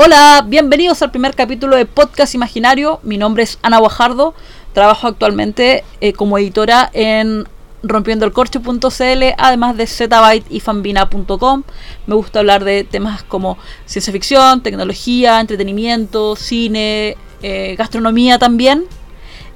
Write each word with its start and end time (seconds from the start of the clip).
Hola, 0.00 0.44
bienvenidos 0.46 1.02
al 1.02 1.10
primer 1.10 1.34
capítulo 1.34 1.74
de 1.74 1.84
Podcast 1.84 2.32
Imaginario. 2.36 3.00
Mi 3.02 3.18
nombre 3.18 3.42
es 3.42 3.58
Ana 3.62 3.78
Guajardo. 3.78 4.32
Trabajo 4.72 5.08
actualmente 5.08 5.82
eh, 6.00 6.12
como 6.12 6.38
editora 6.38 6.88
en 6.92 7.48
rompiendoelcorche.cl, 7.82 9.24
además 9.36 9.76
de 9.76 9.88
Zbyte 9.88 10.46
y 10.50 10.60
Fambina.com. 10.60 11.64
Me 12.06 12.14
gusta 12.14 12.38
hablar 12.38 12.62
de 12.62 12.84
temas 12.84 13.24
como 13.24 13.58
ciencia 13.86 14.12
ficción, 14.12 14.62
tecnología, 14.62 15.40
entretenimiento, 15.40 16.36
cine, 16.36 17.16
eh, 17.42 17.74
gastronomía 17.76 18.38
también. 18.38 18.84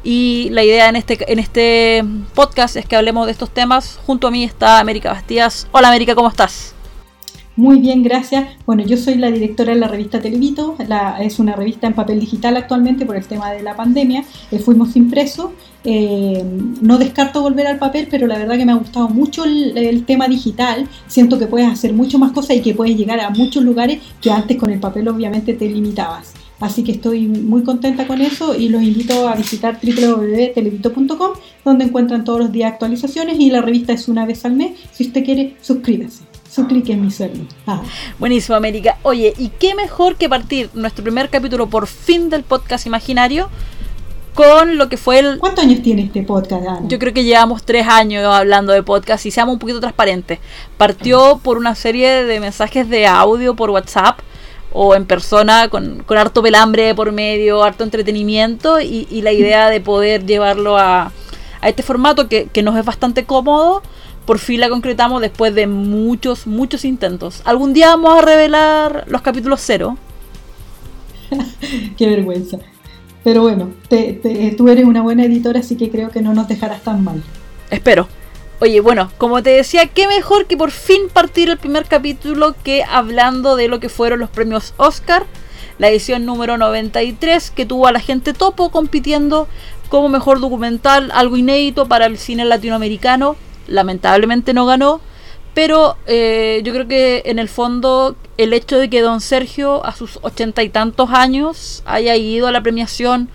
Y 0.03 0.49
la 0.51 0.65
idea 0.65 0.89
en 0.89 0.97
este, 0.97 1.33
en 1.33 1.39
este 1.39 2.05
podcast 2.35 2.75
es 2.75 2.85
que 2.85 2.97
hablemos 2.97 3.27
de 3.27 3.33
estos 3.33 3.51
temas. 3.51 4.01
Junto 4.07 4.27
a 4.27 4.33
mí 4.33 4.43
está 4.43 4.81
América 4.81 5.13
Bastías. 5.13 5.69
Hola 5.71 5.87
América, 5.87 6.17
¿cómo 6.17 6.29
estás? 6.29 6.72
Muy 7.55 7.81
bien, 7.81 8.03
gracias. 8.03 8.47
Bueno, 8.65 8.83
yo 8.83 8.97
soy 8.97 9.17
la 9.17 9.31
directora 9.31 9.75
de 9.75 9.81
la 9.81 9.87
revista 9.87 10.21
Televito, 10.21 10.75
es 11.21 11.39
una 11.39 11.55
revista 11.55 11.87
en 11.87 11.93
papel 11.93 12.19
digital 12.19 12.57
actualmente 12.57 13.05
por 13.05 13.15
el 13.15 13.27
tema 13.27 13.53
de 13.53 13.63
la 13.63 13.77
pandemia. 13.77 14.25
Eh, 14.51 14.59
fuimos 14.59 14.97
impresos. 14.97 15.51
Eh, 15.85 16.43
no 16.81 16.97
descarto 16.97 17.43
volver 17.43 17.67
al 17.67 17.79
papel, 17.79 18.09
pero 18.11 18.27
la 18.27 18.39
verdad 18.39 18.57
que 18.57 18.65
me 18.65 18.73
ha 18.73 18.77
gustado 18.77 19.11
mucho 19.11 19.45
el, 19.45 20.05
tema 20.07 20.29
digital. 20.29 20.89
Siento 21.07 21.39
que 21.39 21.47
puedes 21.47 21.69
hacer 21.69 21.93
mucho 21.93 22.19
más 22.19 22.33
cosas 22.33 22.57
y 22.57 22.63
que 22.63 22.75
puedes 22.75 22.97
llegar 22.97 23.21
a 23.21 23.29
muchos 23.29 23.63
lugares 23.63 24.01
que 24.23 24.31
antes 24.31 24.57
con 24.57 24.71
el 24.71 24.81
papel 24.81 25.09
obviamente 25.09 25.53
te 25.53 25.69
limitabas. 25.69 26.33
Así 26.59 26.83
que 26.83 26.93
estoy 26.93 27.27
muy 27.27 27.65
contenta 27.65 28.07
con 28.07 28.23
eso 28.23 28.57
y 28.57 28.71
los 28.71 28.83
invito 28.83 29.29
a 29.29 29.35
visitar 29.35 29.79
www.televito.com 29.83 31.33
donde 31.65 31.85
encuentran 31.85 32.25
todos 32.25 32.39
los 32.39 32.53
días 32.53 32.73
actualizaciones 32.73 33.39
y 33.39 33.51
la 33.51 33.61
revista 33.61 33.93
es 33.93 34.09
una 34.09 34.25
vez 34.25 34.45
al 34.47 34.55
mes. 34.55 34.79
Si 34.93 35.05
usted 35.05 35.23
quiere, 35.23 35.57
suscríbase 35.61 36.32
su 36.53 36.67
clic 36.67 36.91
en 36.91 37.01
mi 37.01 37.11
sueño. 37.11 37.47
Ah. 37.67 37.81
Buenísimo, 38.19 38.57
América. 38.57 38.99
Oye, 39.03 39.33
¿y 39.39 39.49
qué 39.49 39.75
mejor 39.75 40.17
que 40.17 40.29
partir 40.29 40.69
nuestro 40.75 41.03
primer 41.03 41.31
capítulo 41.31 41.67
por 41.67 41.87
fin 41.87 42.29
del 42.29 42.43
podcast 42.43 42.87
imaginario 42.87 43.49
con 44.35 44.77
lo 44.77 44.91
que 44.91 44.99
fue 44.99 45.19
el... 45.19 45.39
¿Cuántos 45.39 45.65
años 45.65 45.83
tiene 45.83 46.03
este 46.03 46.23
podcast, 46.23 46.67
Ana? 46.67 46.81
Yo 46.89 46.99
creo 46.99 47.15
que 47.15 47.25
llevamos 47.25 47.65
tres 47.65 47.89
años 47.89 48.27
hablando 48.27 48.75
de 48.75 48.83
podcast 48.83 49.25
y 49.25 49.31
seamos 49.31 49.55
un 49.55 49.59
poquito 49.59 49.81
transparentes. 49.81 50.41
Partió 50.77 51.41
por 51.43 51.57
una 51.57 51.75
serie 51.75 52.25
de 52.25 52.39
mensajes 52.39 52.87
de 52.89 53.07
audio 53.07 53.57
por 53.57 53.71
WhatsApp 53.71 54.19
o 54.75 54.95
en 54.95 55.07
persona 55.07 55.71
con, 55.71 56.05
harto 56.11 56.43
pelambre 56.43 56.95
por 56.95 57.13
medio, 57.13 57.63
harto 57.63 57.83
entretenimiento 57.83 58.79
y, 58.79 59.23
la 59.23 59.33
idea 59.33 59.71
de 59.71 59.81
poder 59.81 60.27
llevarlo 60.27 60.77
a, 60.77 61.13
a 61.63 61.69
este 61.69 61.83
formato 61.83 62.29
que, 62.29 62.49
que 62.53 62.63
nos 62.63 62.77
es 62.77 62.85
bastante 62.85 63.25
cómodo 63.25 63.83
por 64.25 64.39
fin 64.39 64.61
la 64.61 64.69
concretamos 64.69 65.21
después 65.21 65.55
de 65.55 65.67
muchos, 65.67 66.47
muchos 66.47 66.85
intentos. 66.85 67.43
Algún 67.45 67.73
día 67.73 67.89
vamos 67.89 68.19
a 68.19 68.23
revelar 68.23 69.05
los 69.09 69.23
capítulos 69.23 69.61
cero. 69.63 69.97
Qué 71.97 72.07
vergüenza. 72.07 72.59
Pero 73.25 73.43
bueno, 73.43 73.71
tú 74.57 74.69
eres 74.69 74.85
una 74.85 75.03
buena 75.03 75.25
editora, 75.25 75.61
así 75.61 75.77
que 75.77 75.91
creo 75.91 76.11
que 76.11 76.23
no 76.23 76.35
nos 76.35 76.49
dejarás 76.49 76.83
tan 76.83 77.05
mal. 77.05 77.23
Espero. 77.71 78.09
Oye, 78.61 78.81
bueno, 78.81 79.11
como 79.19 79.43
te 79.43 79.51
decía, 79.51 79.87
qué 79.87 80.07
mejor 80.07 80.47
que 80.47 80.57
por 80.57 80.71
fin 80.71 81.03
partir 81.13 81.49
el 81.51 81.59
primer 81.59 81.87
capítulo 81.87 82.55
que 82.63 82.85
hablando 82.85 83.57
de 83.57 83.69
lo 83.69 83.81
que 83.81 83.89
fueron 83.89 84.21
los 84.21 84.31
premios 84.31 84.75
Oscar, 84.77 85.27
la 85.79 85.89
edición 85.89 86.25
número 86.25 86.59
93, 86.59 87.51
que 87.51 87.67
tuvo 87.67 87.89
a 87.89 87.93
la 87.93 87.99
gente 87.99 88.35
topo 88.35 88.71
compitiendo 88.71 89.49
como 89.89 90.09
mejor 90.09 90.39
documental, 90.39 91.11
algo 91.13 91.37
inédito 91.37 91.87
para 91.87 92.07
el 92.07 92.19
cine 92.19 92.45
latinoamericano 92.45 93.37
lamentablemente 93.67 94.55
no 94.55 94.67
ganó, 94.67 95.01
pero 95.55 95.97
eh, 96.07 96.63
yo 96.65 96.73
creo 96.73 96.89
que 96.89 97.23
en 97.27 97.39
el 97.39 97.49
fondo 97.49 98.17
el 98.39 98.53
hecho 98.53 98.79
de 98.79 98.89
que 98.89 99.03
don 99.03 99.21
Sergio 99.21 99.85
a 99.85 99.95
sus 99.95 100.19
ochenta 100.23 100.63
y 100.63 100.71
tantos 100.71 101.11
años 101.11 101.83
haya 101.85 102.17
ido 102.17 102.47
a 102.47 102.53
la 102.53 102.63
premiación, 102.63 103.29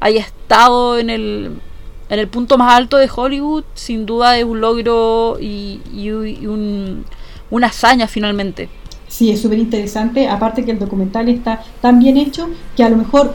haya 0.00 0.20
estado 0.20 0.98
en 0.98 1.10
el, 1.10 1.60
en 2.08 2.18
el 2.18 2.28
punto 2.28 2.56
más 2.56 2.72
alto 2.74 2.96
de 2.96 3.10
Hollywood, 3.14 3.64
sin 3.74 4.06
duda 4.06 4.38
es 4.38 4.44
un 4.44 4.60
logro 4.60 5.36
y, 5.40 5.80
un, 6.10 7.04
una 7.50 7.66
hazaña 7.66 8.06
finalmente. 8.06 8.68
Sí, 9.08 9.30
es 9.30 9.40
súper 9.40 9.58
interesante. 9.58 10.28
Aparte 10.28 10.64
que 10.64 10.70
el 10.70 10.78
documental 10.78 11.28
está 11.30 11.62
tan 11.80 11.98
bien 11.98 12.18
hecho 12.18 12.48
que 12.76 12.84
a 12.84 12.90
lo 12.90 12.96
mejor 12.96 13.34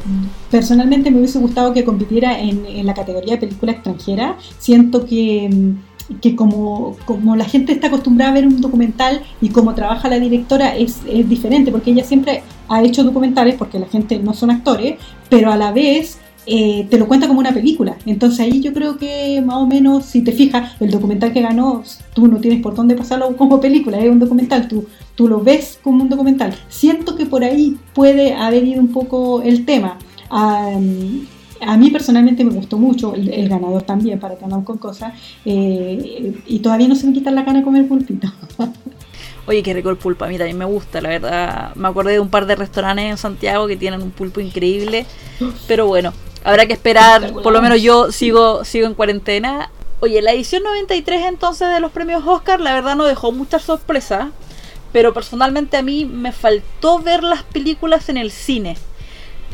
personalmente 0.52 1.10
me 1.10 1.18
hubiese 1.18 1.40
gustado 1.40 1.74
que 1.74 1.84
compitiera 1.84 2.40
en, 2.40 2.66
en 2.66 2.86
la 2.86 2.94
categoría 2.94 3.34
de 3.34 3.40
película 3.40 3.72
extranjera. 3.72 4.38
Siento 4.60 5.06
que 5.08 5.50
mm, 5.52 5.93
que 6.22 6.36
como, 6.36 6.98
como 7.06 7.36
la 7.36 7.46
gente 7.46 7.72
está 7.72 7.88
acostumbrada 7.88 8.32
a 8.32 8.36
ver 8.36 8.48
un 8.48 8.62
documental 8.62 9.22
y 9.42 9.50
como 9.50 9.74
trabaja 9.74 10.10
la 10.10 10.20
directora 10.20 10.76
es, 10.76 11.02
es, 11.10 11.28
diferente, 11.28 11.72
porque 11.72 11.92
ella 11.92 12.04
siempre 12.04 12.44
ha 12.68 12.84
hecho 12.84 13.04
documentales, 13.04 13.56
porque 13.56 13.80
la 13.80 13.88
gente 13.88 14.20
no 14.20 14.34
son 14.34 14.52
actores, 14.52 14.96
pero 15.30 15.52
a 15.52 15.58
la 15.58 15.72
vez 15.72 16.20
eh, 16.46 16.88
te 16.90 16.98
lo 16.98 17.08
cuenta 17.08 17.28
como 17.28 17.40
una 17.40 17.54
película. 17.54 17.96
Entonces 18.06 18.40
ahí 18.42 18.60
yo 18.60 18.74
creo 18.74 18.98
que 18.98 19.42
más 19.42 19.58
o 19.58 19.68
menos, 19.68 20.06
si 20.06 20.22
te 20.22 20.32
fijas, 20.32 20.74
el 20.82 20.92
documental 20.92 21.32
que 21.32 21.42
ganó, 21.42 21.84
tú 22.14 22.28
no 22.28 22.40
tienes 22.40 22.62
por 22.62 22.76
dónde 22.76 22.96
pasarlo 22.96 23.36
como 23.38 23.62
película, 23.62 24.00
es 24.00 24.10
un 24.10 24.20
documental, 24.20 24.68
tú, 24.68 24.86
tú 25.16 25.28
lo 25.28 25.42
ves 25.42 25.80
como 25.82 26.04
un 26.04 26.10
documental. 26.10 26.54
Siento 26.70 27.16
que 27.16 27.26
por 27.26 27.44
ahí 27.44 27.78
puede 27.94 28.34
haber 28.34 28.66
ido 28.66 28.82
un 28.82 28.90
poco 28.90 29.42
el 29.42 29.66
tema 29.66 29.98
a 31.66 31.78
mí 31.78 31.90
personalmente 31.92 32.44
me 32.44 32.52
gustó 32.52 32.78
mucho, 32.78 33.14
el, 33.16 33.50
ganador 33.50 33.84
también, 33.84 34.20
para 34.20 34.36
que 34.36 34.44
andamos 34.44 34.66
con 34.66 34.78
cosas, 34.78 35.14
eh, 35.46 36.34
y 36.46 36.60
todavía 36.60 36.88
no 36.88 36.96
se 36.96 37.08
me 37.08 37.14
quita 37.14 37.32
la 37.32 37.44
gana 37.44 37.64
comer 37.64 37.88
pulpito. 37.88 38.32
Oye, 39.46 39.62
qué 39.62 39.74
rico 39.74 39.90
el 39.90 39.98
pulpo, 39.98 40.24
a 40.24 40.30
mí 40.30 40.38
también 40.38 40.58
me 40.58 40.66
gusta, 40.66 41.02
la 41.02 41.10
verdad. 41.10 41.76
Me 41.76 41.90
acordé 41.90 42.14
de 42.14 42.20
un 42.22 42.30
par 42.30 42.46
de 42.46 42.56
restaurantes 42.56 43.06
en 43.06 43.18
Santiago 43.18 43.68
que 43.68 43.76
tienen 43.76 44.02
un 44.02 44.12
pulpo 44.12 44.40
increíble, 44.40 45.06
pero 45.68 45.86
bueno, 45.86 46.14
habrá 46.46 46.66
que 46.66 46.74
esperar, 46.74 47.34
por 47.34 47.52
lo 47.52 47.62
menos 47.62 47.82
yo 47.82 48.12
sigo, 48.12 48.64
sigo 48.64 48.88
en 48.88 48.94
cuarentena. 48.94 49.70
Oye, 50.00 50.22
la 50.22 50.32
edición 50.32 50.64
93 50.64 51.24
entonces 51.28 51.70
de 51.70 51.80
los 51.82 51.92
premios 51.92 52.24
Oscar, 52.26 52.62
la 52.62 52.74
verdad 52.74 52.96
no 52.96 53.06
dejó 53.06 53.34
muchas 53.34 53.64
sorpresas, 53.64 54.28
pero 54.94 55.14
personalmente 55.14 55.76
a 55.76 55.82
mí 55.82 56.06
me 56.06 56.32
faltó 56.32 57.00
ver 57.00 57.24
las 57.24 57.44
películas 57.44 58.08
en 58.08 58.18
el 58.18 58.32
cine. 58.32 58.78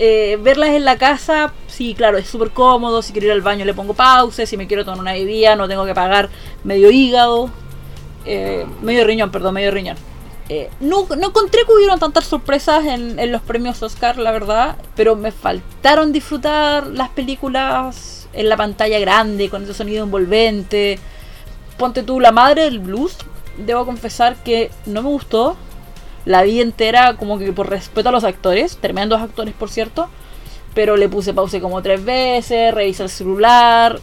Eh, 0.02 0.40
verlas 0.42 0.70
en 0.70 0.86
la 0.86 0.98
casa, 0.98 1.52
sí, 1.68 1.94
claro, 1.94 2.18
es 2.18 2.28
súper 2.28 2.52
cómodo. 2.52 3.02
Si 3.02 3.12
quiero 3.12 3.28
ir 3.28 3.34
al 3.34 3.42
baño 3.42 3.66
le 3.66 3.74
pongo 3.74 3.94
pausa. 3.94 4.46
Si 4.46 4.56
me 4.56 4.66
quiero 4.66 4.86
tomar 4.86 5.02
una 5.02 5.12
bebida, 5.12 5.58
no 5.58 5.68
tengo 5.68 5.86
que 5.86 5.94
pagar 5.94 6.30
medio 6.64 6.90
hígado. 6.90 7.50
Eh, 8.26 8.66
medio 8.82 9.06
riñón, 9.06 9.30
perdón, 9.30 9.56
medio 9.56 9.72
riñón. 9.72 9.98
Eh, 10.48 10.70
no, 10.80 11.06
no, 11.18 11.28
encontré 11.28 11.64
que 11.66 11.74
hubieron 11.74 12.00
tantas 12.00 12.26
sorpresas 12.26 12.86
en, 12.86 13.20
en, 13.20 13.32
los 13.32 13.42
premios 13.42 13.84
Oscar, 13.84 14.18
la 14.18 14.32
verdad. 14.32 14.78
Pero 14.96 15.18
me 15.18 15.34
faltaron 15.34 16.14
disfrutar 16.14 16.88
las 16.88 17.10
películas 17.10 18.30
en 18.32 18.48
la 18.48 18.56
pantalla 18.56 19.00
grande, 19.00 19.50
con 19.50 19.64
ese 19.64 19.74
sonido 19.74 20.06
envolvente. 20.06 20.98
Ponte 21.78 22.04
tú, 22.04 22.22
La 22.22 22.32
Madre 22.32 22.64
del 22.64 22.80
Blues. 22.80 23.18
Debo 23.58 23.86
confesar 23.86 24.38
que 24.38 24.72
no 24.86 25.02
me 25.02 25.10
gustó 25.10 25.58
la 26.26 26.44
vi 26.44 26.62
entera 26.62 27.16
como 27.18 27.40
que 27.40 27.52
por 27.54 27.70
respeto 27.70 28.10
a 28.10 28.12
los 28.12 28.24
actores, 28.24 28.78
tremendos 28.78 29.22
actores 29.22 29.54
por 29.54 29.70
cierto, 29.70 30.10
pero 30.74 30.98
le 30.98 31.10
puse 31.10 31.34
pause 31.34 31.60
como 31.62 31.82
tres 31.82 32.04
veces, 32.04 32.74
revisé 32.74 33.04
el 33.04 33.10
celular, 33.10 34.00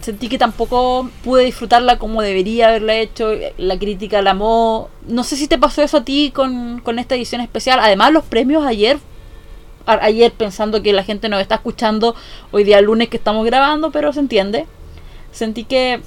sentí 0.00 0.28
que 0.28 0.38
tampoco 0.38 1.10
pude 1.24 1.44
disfrutarla 1.44 1.98
como 1.98 2.22
debería 2.22 2.68
haberla 2.68 2.96
hecho, 2.96 3.32
la 3.56 3.78
crítica 3.78 4.22
la 4.22 4.30
amó, 4.30 4.88
no 5.06 5.24
sé 5.24 5.36
si 5.36 5.48
te 5.48 5.58
pasó 5.58 5.82
eso 5.82 5.98
a 5.98 6.04
ti 6.04 6.32
con, 6.34 6.80
con 6.80 6.98
esta 6.98 7.14
edición 7.14 7.40
especial, 7.40 7.80
además 7.80 8.12
los 8.12 8.24
premios 8.24 8.64
ayer 8.64 8.98
ayer 9.96 10.32
pensando 10.32 10.82
que 10.82 10.92
la 10.92 11.02
gente 11.02 11.28
nos 11.28 11.40
está 11.40 11.56
escuchando 11.56 12.14
hoy 12.50 12.64
día 12.64 12.80
lunes 12.80 13.08
que 13.08 13.16
estamos 13.16 13.44
grabando, 13.46 13.90
pero 13.90 14.12
se 14.12 14.20
entiende. 14.20 14.66
Sentí 15.32 15.64
que 15.64 16.00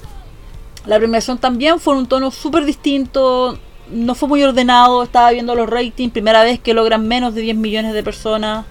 la 0.86 0.98
premiación 0.98 1.38
también 1.38 1.80
fue 1.80 1.96
un 1.96 2.06
tono 2.06 2.30
súper 2.30 2.64
distinto, 2.64 3.58
no 3.92 4.14
fue 4.14 4.28
muy 4.28 4.42
ordenado, 4.42 5.02
estaba 5.02 5.30
viendo 5.30 5.54
los 5.54 5.68
ratings, 5.68 6.12
primera 6.12 6.42
vez 6.42 6.58
que 6.58 6.74
logran 6.74 7.06
menos 7.06 7.34
de 7.34 7.42
10 7.42 7.56
millones 7.56 7.92
de 7.92 8.02
personas. 8.02 8.64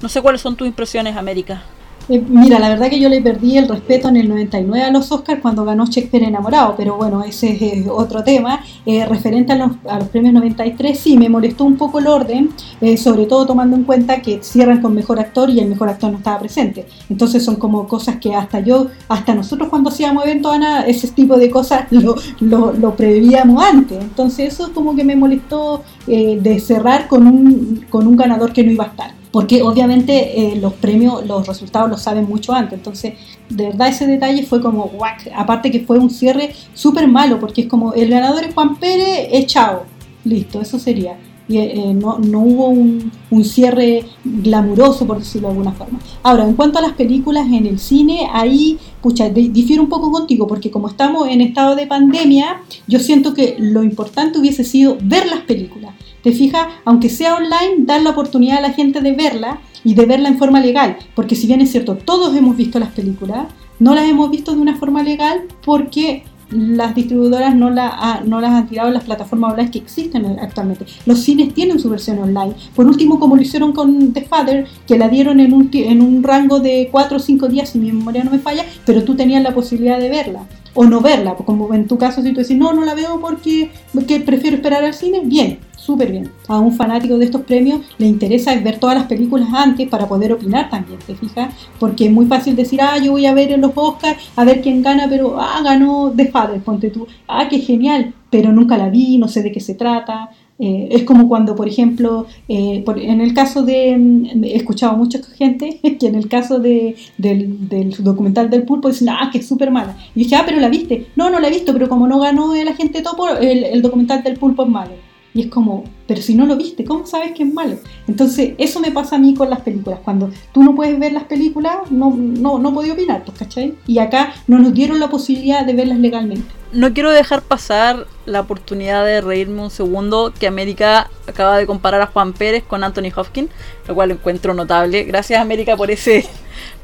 No 0.00 0.08
sé 0.08 0.22
cuáles 0.22 0.40
son 0.40 0.56
tus 0.56 0.66
impresiones, 0.66 1.16
América. 1.16 1.62
Eh, 2.08 2.24
mira, 2.26 2.58
la 2.58 2.70
verdad 2.70 2.88
que 2.88 2.98
yo 2.98 3.08
le 3.08 3.20
perdí 3.20 3.58
el 3.58 3.68
respeto 3.68 4.08
en 4.08 4.16
el 4.16 4.28
99 4.28 4.82
a 4.82 4.90
los 4.90 5.12
Oscars 5.12 5.42
cuando 5.42 5.64
ganó 5.64 5.84
Shakespeare 5.84 6.24
enamorado, 6.24 6.74
pero 6.76 6.96
bueno, 6.96 7.22
ese 7.22 7.52
es 7.52 7.62
eh, 7.62 7.86
otro 7.90 8.24
tema. 8.24 8.60
Eh, 8.86 9.04
referente 9.04 9.52
a 9.52 9.56
los, 9.56 9.72
a 9.86 9.98
los, 9.98 10.08
premios 10.08 10.32
93, 10.32 10.98
sí, 10.98 11.18
me 11.18 11.28
molestó 11.28 11.64
un 11.64 11.76
poco 11.76 11.98
el 11.98 12.06
orden, 12.06 12.50
sobre 12.96 13.26
todo 13.26 13.46
tomando 13.46 13.76
en 13.76 13.84
cuenta 13.84 14.22
que 14.22 14.42
cierran 14.42 14.80
con 14.80 14.94
mejor 14.94 15.20
actor 15.20 15.50
y 15.50 15.60
el 15.60 15.68
mejor 15.68 15.88
actor 15.90 16.10
no 16.10 16.18
estaba 16.18 16.38
presente. 16.38 16.86
Entonces 17.10 17.44
son 17.44 17.56
como 17.56 17.86
cosas 17.86 18.16
que 18.16 18.34
hasta 18.34 18.60
yo, 18.60 18.86
hasta 19.08 19.34
nosotros 19.34 19.68
cuando 19.68 19.90
hacíamos 19.90 20.24
eventos, 20.24 20.52
Ana, 20.52 20.86
ese 20.86 21.08
tipo 21.08 21.36
de 21.36 21.50
cosas 21.50 21.86
lo, 21.90 22.16
lo, 22.40 22.72
lo 22.72 22.96
prevíamos 22.96 23.62
antes. 23.62 24.00
Entonces 24.00 24.54
eso 24.54 24.72
como 24.72 24.96
que 24.96 25.04
me 25.04 25.16
molestó 25.16 25.82
de 26.06 26.58
cerrar 26.60 27.06
con 27.06 27.26
un, 27.26 27.84
con 27.90 28.06
un 28.06 28.16
ganador 28.16 28.52
que 28.52 28.64
no 28.64 28.70
iba 28.70 28.84
a 28.84 28.88
estar 28.88 29.18
porque 29.30 29.62
obviamente 29.62 30.40
eh, 30.40 30.56
los 30.56 30.74
premios, 30.74 31.26
los 31.26 31.46
resultados 31.46 31.90
los 31.90 32.02
saben 32.02 32.26
mucho 32.26 32.52
antes. 32.52 32.74
Entonces, 32.78 33.14
de 33.48 33.66
verdad 33.66 33.88
ese 33.88 34.06
detalle 34.06 34.44
fue 34.44 34.60
como 34.60 34.84
guac. 34.84 35.30
Aparte 35.34 35.70
que 35.70 35.80
fue 35.80 35.98
un 35.98 36.10
cierre 36.10 36.52
súper 36.74 37.08
malo, 37.08 37.38
porque 37.38 37.62
es 37.62 37.66
como 37.66 37.92
el 37.92 38.08
ganador 38.08 38.44
es 38.44 38.54
Juan 38.54 38.76
Pérez, 38.76 39.28
es 39.32 39.46
chao. 39.46 39.84
Listo, 40.24 40.60
eso 40.60 40.78
sería. 40.78 41.16
y 41.48 41.58
eh, 41.58 41.94
no, 41.94 42.18
no, 42.18 42.40
hubo 42.40 42.68
un, 42.68 43.10
un, 43.30 43.44
cierre 43.44 44.04
glamuroso, 44.24 45.06
por 45.06 45.18
decirlo 45.18 45.48
de 45.48 45.52
alguna 45.54 45.72
forma. 45.72 45.98
Ahora, 46.22 46.44
en 46.44 46.54
cuanto 46.54 46.78
a 46.78 46.82
las 46.82 46.92
películas 46.92 47.46
en 47.46 47.66
el 47.66 47.78
cine, 47.78 48.28
ahí, 48.32 48.78
pucha, 49.00 49.30
difiero 49.30 49.82
un 49.82 49.88
poco 49.88 50.10
contigo, 50.10 50.46
porque 50.46 50.70
como 50.70 50.88
estamos 50.88 51.28
en 51.28 51.40
estado 51.40 51.74
de 51.76 51.86
pandemia, 51.86 52.60
yo 52.86 52.98
siento 52.98 53.32
que 53.32 53.56
lo 53.58 53.82
importante 53.82 54.38
hubiese 54.38 54.64
sido 54.64 54.98
ver 55.00 55.26
las 55.26 55.40
películas. 55.40 55.94
¿Te 56.22 56.32
fijas? 56.32 56.66
Aunque 56.84 57.08
sea 57.08 57.36
online, 57.36 57.84
dar 57.84 58.02
la 58.02 58.10
oportunidad 58.10 58.58
a 58.58 58.62
la 58.62 58.72
gente 58.72 59.00
de 59.00 59.12
verla 59.12 59.60
y 59.84 59.94
de 59.94 60.06
verla 60.06 60.28
en 60.28 60.38
forma 60.38 60.60
legal, 60.60 60.96
porque 61.14 61.36
si 61.36 61.46
bien 61.46 61.60
es 61.60 61.70
cierto, 61.70 61.96
todos 61.96 62.36
hemos 62.36 62.56
visto 62.56 62.78
las 62.78 62.90
películas, 62.90 63.46
no 63.78 63.94
las 63.94 64.08
hemos 64.08 64.30
visto 64.30 64.52
de 64.52 64.60
una 64.60 64.76
forma 64.76 65.02
legal 65.02 65.42
porque 65.64 66.24
las 66.50 66.94
distribuidoras 66.94 67.54
no, 67.54 67.70
no 67.70 68.40
las 68.40 68.50
han 68.52 68.68
tirado 68.68 68.88
en 68.88 68.94
las 68.94 69.04
plataformas 69.04 69.52
online 69.52 69.70
que 69.70 69.78
existen 69.78 70.24
actualmente. 70.40 70.86
Los 71.04 71.20
cines 71.20 71.52
tienen 71.52 71.78
su 71.78 71.90
versión 71.90 72.18
online. 72.18 72.54
Por 72.74 72.86
último, 72.86 73.20
como 73.20 73.36
lo 73.36 73.42
hicieron 73.42 73.72
con 73.72 74.12
The 74.12 74.22
Father, 74.22 74.66
que 74.86 74.98
la 74.98 75.08
dieron 75.08 75.40
en 75.40 75.52
un, 75.52 75.68
en 75.72 76.00
un 76.00 76.22
rango 76.22 76.58
de 76.60 76.88
4 76.90 77.16
o 77.16 77.20
5 77.20 77.48
días, 77.48 77.68
si 77.70 77.78
mi 77.78 77.92
memoria 77.92 78.24
no 78.24 78.30
me 78.30 78.38
falla, 78.38 78.64
pero 78.86 79.04
tú 79.04 79.14
tenías 79.14 79.42
la 79.42 79.54
posibilidad 79.54 79.98
de 79.98 80.08
verla 80.08 80.46
o 80.80 80.84
no 80.84 81.00
verla, 81.00 81.34
como 81.34 81.74
en 81.74 81.88
tu 81.88 81.98
caso 81.98 82.22
si 82.22 82.32
tú 82.32 82.38
dices, 82.38 82.56
no, 82.56 82.72
no 82.72 82.84
la 82.84 82.94
veo 82.94 83.18
porque, 83.20 83.68
porque 83.92 84.20
prefiero 84.20 84.58
esperar 84.58 84.84
al 84.84 84.94
cine, 84.94 85.22
bien, 85.24 85.58
súper 85.74 86.12
bien. 86.12 86.30
A 86.46 86.60
un 86.60 86.72
fanático 86.72 87.18
de 87.18 87.24
estos 87.24 87.40
premios 87.40 87.80
le 87.98 88.06
interesa 88.06 88.54
ver 88.60 88.78
todas 88.78 88.96
las 88.96 89.06
películas 89.06 89.48
antes 89.52 89.88
para 89.88 90.06
poder 90.06 90.32
opinar 90.32 90.70
también, 90.70 91.00
¿te 91.04 91.16
fijas? 91.16 91.52
Porque 91.80 92.06
es 92.06 92.12
muy 92.12 92.26
fácil 92.26 92.54
decir, 92.54 92.80
ah, 92.80 92.96
yo 92.96 93.10
voy 93.10 93.26
a 93.26 93.34
ver 93.34 93.50
en 93.50 93.62
los 93.62 93.72
Oscars 93.74 94.30
a 94.36 94.44
ver 94.44 94.60
quién 94.60 94.80
gana, 94.80 95.06
pero, 95.10 95.40
ah, 95.40 95.60
ganó 95.64 96.12
The 96.14 96.26
Father, 96.26 96.60
ponte 96.60 96.90
tú, 96.90 97.08
ah, 97.26 97.48
qué 97.48 97.58
genial, 97.58 98.14
pero 98.30 98.52
nunca 98.52 98.78
la 98.78 98.88
vi, 98.88 99.18
no 99.18 99.26
sé 99.26 99.42
de 99.42 99.50
qué 99.50 99.58
se 99.58 99.74
trata. 99.74 100.30
Eh, 100.60 100.88
es 100.90 101.04
como 101.04 101.28
cuando, 101.28 101.54
por 101.54 101.68
ejemplo, 101.68 102.26
eh, 102.48 102.84
en 102.86 103.20
el 103.20 103.32
caso 103.32 103.62
de, 103.62 103.96
mm, 103.96 104.44
he 104.44 104.56
escuchado 104.56 104.92
a 104.92 104.96
mucha 104.96 105.20
gente 105.36 105.78
que 106.00 106.06
en 106.06 106.16
el 106.16 106.28
caso 106.28 106.58
de, 106.58 106.96
del, 107.16 107.68
del, 107.68 107.94
documental 108.02 108.50
del 108.50 108.64
pulpo 108.64 108.88
dicen, 108.88 109.08
ah, 109.10 109.28
que 109.30 109.38
es 109.38 109.46
súper 109.46 109.70
mala. 109.70 109.96
Y 110.14 110.24
dije, 110.24 110.36
ah, 110.36 110.42
pero 110.44 110.60
la 110.60 110.68
viste. 110.68 111.06
No, 111.16 111.30
no 111.30 111.38
la 111.40 111.48
he 111.48 111.50
visto, 111.50 111.72
pero 111.72 111.88
como 111.88 112.08
no 112.08 112.18
ganó 112.20 112.54
el 112.54 112.68
agente 112.68 113.02
topo, 113.02 113.28
el, 113.28 113.64
el 113.64 113.82
documental 113.82 114.22
del 114.22 114.36
pulpo 114.36 114.64
es 114.64 114.68
malo. 114.68 115.07
Y 115.34 115.42
es 115.42 115.46
como, 115.48 115.84
pero 116.06 116.22
si 116.22 116.34
no 116.34 116.46
lo 116.46 116.56
viste, 116.56 116.84
¿cómo 116.84 117.06
sabes 117.06 117.32
que 117.32 117.42
es 117.42 117.52
malo? 117.52 117.76
Entonces, 118.06 118.54
eso 118.58 118.80
me 118.80 118.90
pasa 118.90 119.16
a 119.16 119.18
mí 119.18 119.34
con 119.34 119.50
las 119.50 119.60
películas. 119.60 120.00
Cuando 120.02 120.30
tú 120.52 120.62
no 120.62 120.74
puedes 120.74 120.98
ver 120.98 121.12
las 121.12 121.24
películas, 121.24 121.90
no, 121.90 122.14
no, 122.16 122.58
no 122.58 122.72
podía 122.72 122.94
opinar, 122.94 123.24
pues, 123.24 123.38
¿cachai? 123.38 123.74
Y 123.86 123.98
acá 123.98 124.32
no 124.46 124.58
nos 124.58 124.72
dieron 124.72 125.00
la 125.00 125.10
posibilidad 125.10 125.64
de 125.64 125.74
verlas 125.74 125.98
legalmente. 125.98 126.48
No 126.72 126.92
quiero 126.92 127.10
dejar 127.10 127.42
pasar 127.42 128.06
la 128.26 128.40
oportunidad 128.40 129.04
de 129.04 129.22
reírme 129.22 129.62
un 129.62 129.70
segundo 129.70 130.34
que 130.38 130.46
América 130.46 131.10
acaba 131.26 131.56
de 131.56 131.66
comparar 131.66 132.02
a 132.02 132.06
Juan 132.06 132.34
Pérez 132.34 132.62
con 132.62 132.84
Anthony 132.84 133.10
Hopkins, 133.14 133.50
lo 133.86 133.94
cual 133.94 134.10
encuentro 134.10 134.52
notable. 134.52 135.04
Gracias 135.04 135.40
América 135.40 135.76
por 135.78 135.90
ese, 135.90 136.26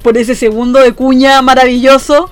por 0.02 0.16
ese 0.16 0.34
segundo 0.34 0.80
de 0.80 0.92
cuña 0.92 1.42
maravilloso. 1.42 2.30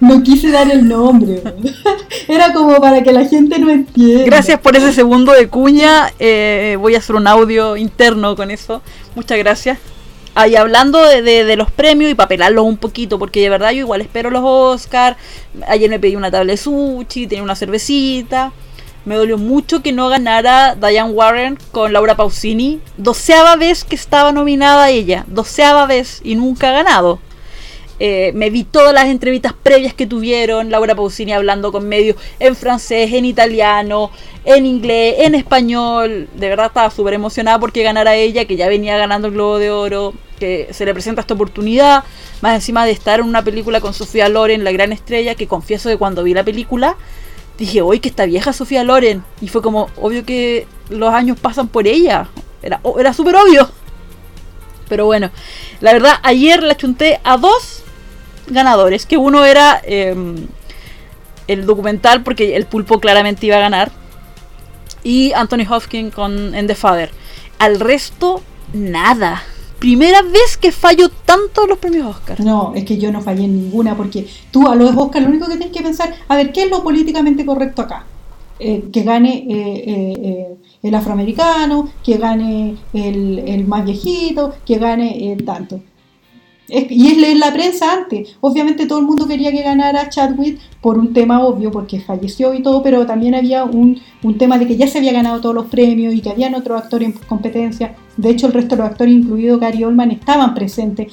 No 0.00 0.22
quise 0.22 0.50
dar 0.50 0.70
el 0.70 0.88
nombre. 0.88 1.42
Era 2.28 2.52
como 2.52 2.80
para 2.80 3.02
que 3.02 3.12
la 3.12 3.26
gente 3.26 3.58
no 3.58 3.70
entienda. 3.70 4.24
Gracias 4.24 4.58
por 4.58 4.74
ese 4.76 4.92
segundo 4.92 5.32
de 5.32 5.48
cuña. 5.48 6.10
Eh, 6.18 6.76
voy 6.80 6.94
a 6.94 6.98
hacer 6.98 7.16
un 7.16 7.26
audio 7.26 7.76
interno 7.76 8.34
con 8.34 8.50
eso. 8.50 8.82
Muchas 9.14 9.38
gracias. 9.38 9.78
Ahí 10.34 10.56
hablando 10.56 11.02
de, 11.02 11.56
los 11.56 11.70
premios 11.70 12.10
y 12.10 12.14
para 12.14 12.28
pelarlos 12.28 12.64
un 12.64 12.76
poquito, 12.76 13.18
porque 13.18 13.40
de 13.40 13.50
verdad 13.50 13.72
yo 13.72 13.80
igual 13.80 14.00
espero 14.00 14.30
los 14.30 14.42
Oscars. 14.44 15.16
Ayer 15.66 15.90
me 15.90 15.98
pedí 15.98 16.16
una 16.16 16.30
tabla 16.30 16.52
de 16.52 16.56
sushi, 16.56 17.26
tenía 17.26 17.42
una 17.42 17.56
cervecita. 17.56 18.52
Me 19.04 19.16
dolió 19.16 19.38
mucho 19.38 19.82
que 19.82 19.92
no 19.92 20.08
ganara 20.08 20.76
Diane 20.76 21.10
Warren 21.10 21.58
con 21.72 21.92
Laura 21.92 22.16
Pausini. 22.16 22.80
Doceava 22.96 23.56
vez 23.56 23.82
que 23.82 23.96
estaba 23.96 24.30
nominada 24.30 24.90
ella. 24.90 25.24
Doceava 25.26 25.86
vez 25.86 26.20
y 26.22 26.36
nunca 26.36 26.68
ha 26.68 26.72
ganado. 26.72 27.18
Eh, 28.02 28.32
me 28.34 28.48
vi 28.48 28.64
todas 28.64 28.94
las 28.94 29.04
entrevistas 29.04 29.52
previas 29.52 29.92
que 29.92 30.06
tuvieron, 30.06 30.70
Laura 30.70 30.94
Pausini 30.94 31.34
hablando 31.34 31.70
con 31.70 31.86
medios 31.86 32.16
en 32.38 32.56
francés, 32.56 33.12
en 33.12 33.26
italiano, 33.26 34.10
en 34.46 34.64
inglés, 34.64 35.16
en 35.18 35.34
español. 35.34 36.26
De 36.34 36.48
verdad 36.48 36.66
estaba 36.66 36.90
súper 36.90 37.12
emocionada 37.12 37.60
porque 37.60 37.82
ganara 37.82 38.14
ella, 38.16 38.46
que 38.46 38.56
ya 38.56 38.68
venía 38.68 38.96
ganando 38.96 39.28
el 39.28 39.34
Globo 39.34 39.58
de 39.58 39.70
Oro, 39.70 40.14
que 40.38 40.68
se 40.70 40.86
le 40.86 40.94
presenta 40.94 41.20
esta 41.20 41.34
oportunidad, 41.34 42.04
más 42.40 42.54
encima 42.54 42.86
de 42.86 42.92
estar 42.92 43.20
en 43.20 43.26
una 43.26 43.44
película 43.44 43.82
con 43.82 43.92
Sofía 43.92 44.30
Loren, 44.30 44.64
la 44.64 44.72
gran 44.72 44.92
estrella, 44.92 45.34
que 45.34 45.46
confieso 45.46 45.90
que 45.90 45.98
cuando 45.98 46.22
vi 46.22 46.32
la 46.32 46.42
película 46.42 46.96
dije, 47.58 47.82
hoy 47.82 48.00
que 48.00 48.08
está 48.08 48.24
vieja 48.24 48.54
Sofía 48.54 48.82
Loren. 48.82 49.22
Y 49.42 49.48
fue 49.48 49.60
como, 49.60 49.90
obvio 49.96 50.24
que 50.24 50.66
los 50.88 51.12
años 51.12 51.38
pasan 51.38 51.68
por 51.68 51.86
ella. 51.86 52.28
Era, 52.62 52.80
era 52.98 53.12
súper 53.12 53.36
obvio. 53.36 53.70
Pero 54.88 55.04
bueno, 55.04 55.30
la 55.80 55.92
verdad, 55.92 56.14
ayer 56.22 56.62
la 56.62 56.76
chunté 56.76 57.20
a 57.22 57.36
dos 57.36 57.79
ganadores, 58.50 59.06
que 59.06 59.16
uno 59.16 59.44
era 59.44 59.80
em, 59.84 60.46
el 61.46 61.66
documental, 61.66 62.22
porque 62.22 62.56
el 62.56 62.66
pulpo 62.66 63.00
claramente 63.00 63.46
iba 63.46 63.56
a 63.56 63.60
ganar, 63.60 63.92
y 65.02 65.32
Anthony 65.32 65.66
Hopkins 65.68 66.14
con 66.14 66.54
En 66.54 66.66
The 66.66 66.74
Father. 66.74 67.10
Al 67.58 67.80
resto, 67.80 68.42
nada. 68.72 69.42
Primera 69.78 70.20
vez 70.22 70.58
que 70.58 70.72
fallo 70.72 71.08
tanto 71.24 71.66
los 71.66 71.78
premios 71.78 72.06
Oscar. 72.06 72.38
No, 72.40 72.72
es 72.74 72.84
que 72.84 72.98
yo 72.98 73.10
no 73.10 73.22
fallé 73.22 73.44
en 73.44 73.56
ninguna, 73.56 73.96
porque 73.96 74.26
tú 74.50 74.68
a 74.68 74.74
los 74.74 74.94
Oscar 74.94 75.22
lo 75.22 75.28
único 75.28 75.46
que 75.46 75.56
tienes 75.56 75.74
que 75.74 75.82
pensar, 75.82 76.14
a 76.28 76.36
ver, 76.36 76.52
¿qué 76.52 76.64
es 76.64 76.70
lo 76.70 76.82
políticamente 76.82 77.46
correcto 77.46 77.82
acá? 77.82 78.04
Eh, 78.62 78.90
que 78.92 79.02
gane 79.04 79.46
eh, 79.48 79.84
eh, 79.86 80.46
el 80.82 80.94
afroamericano, 80.94 81.90
que 82.04 82.18
gane 82.18 82.76
el, 82.92 83.38
el, 83.46 83.66
más 83.66 83.86
viejito, 83.86 84.54
que 84.66 84.76
gane 84.76 85.34
tanto 85.46 85.80
y 86.70 87.08
es 87.08 87.18
leer 87.18 87.36
la 87.36 87.52
prensa 87.52 87.92
antes. 87.92 88.36
Obviamente 88.40 88.86
todo 88.86 88.98
el 89.00 89.06
mundo 89.06 89.26
quería 89.26 89.50
que 89.50 89.62
ganara 89.62 90.08
Chadwick 90.08 90.58
por 90.80 90.98
un 90.98 91.12
tema 91.12 91.44
obvio, 91.44 91.70
porque 91.70 92.00
falleció 92.00 92.54
y 92.54 92.62
todo, 92.62 92.82
pero 92.82 93.06
también 93.06 93.34
había 93.34 93.64
un, 93.64 94.00
un 94.22 94.38
tema 94.38 94.58
de 94.58 94.66
que 94.66 94.76
ya 94.76 94.86
se 94.86 94.98
había 94.98 95.12
ganado 95.12 95.40
todos 95.40 95.54
los 95.54 95.66
premios 95.66 96.14
y 96.14 96.20
que 96.20 96.30
habían 96.30 96.54
otros 96.54 96.80
actores 96.80 97.08
en 97.08 97.14
competencia. 97.26 97.94
De 98.16 98.30
hecho, 98.30 98.46
el 98.46 98.52
resto 98.52 98.76
de 98.76 98.82
los 98.82 98.90
actores, 98.90 99.14
incluido 99.14 99.58
Gary 99.58 99.84
Oldman, 99.84 100.10
estaban 100.12 100.54
presentes. 100.54 101.12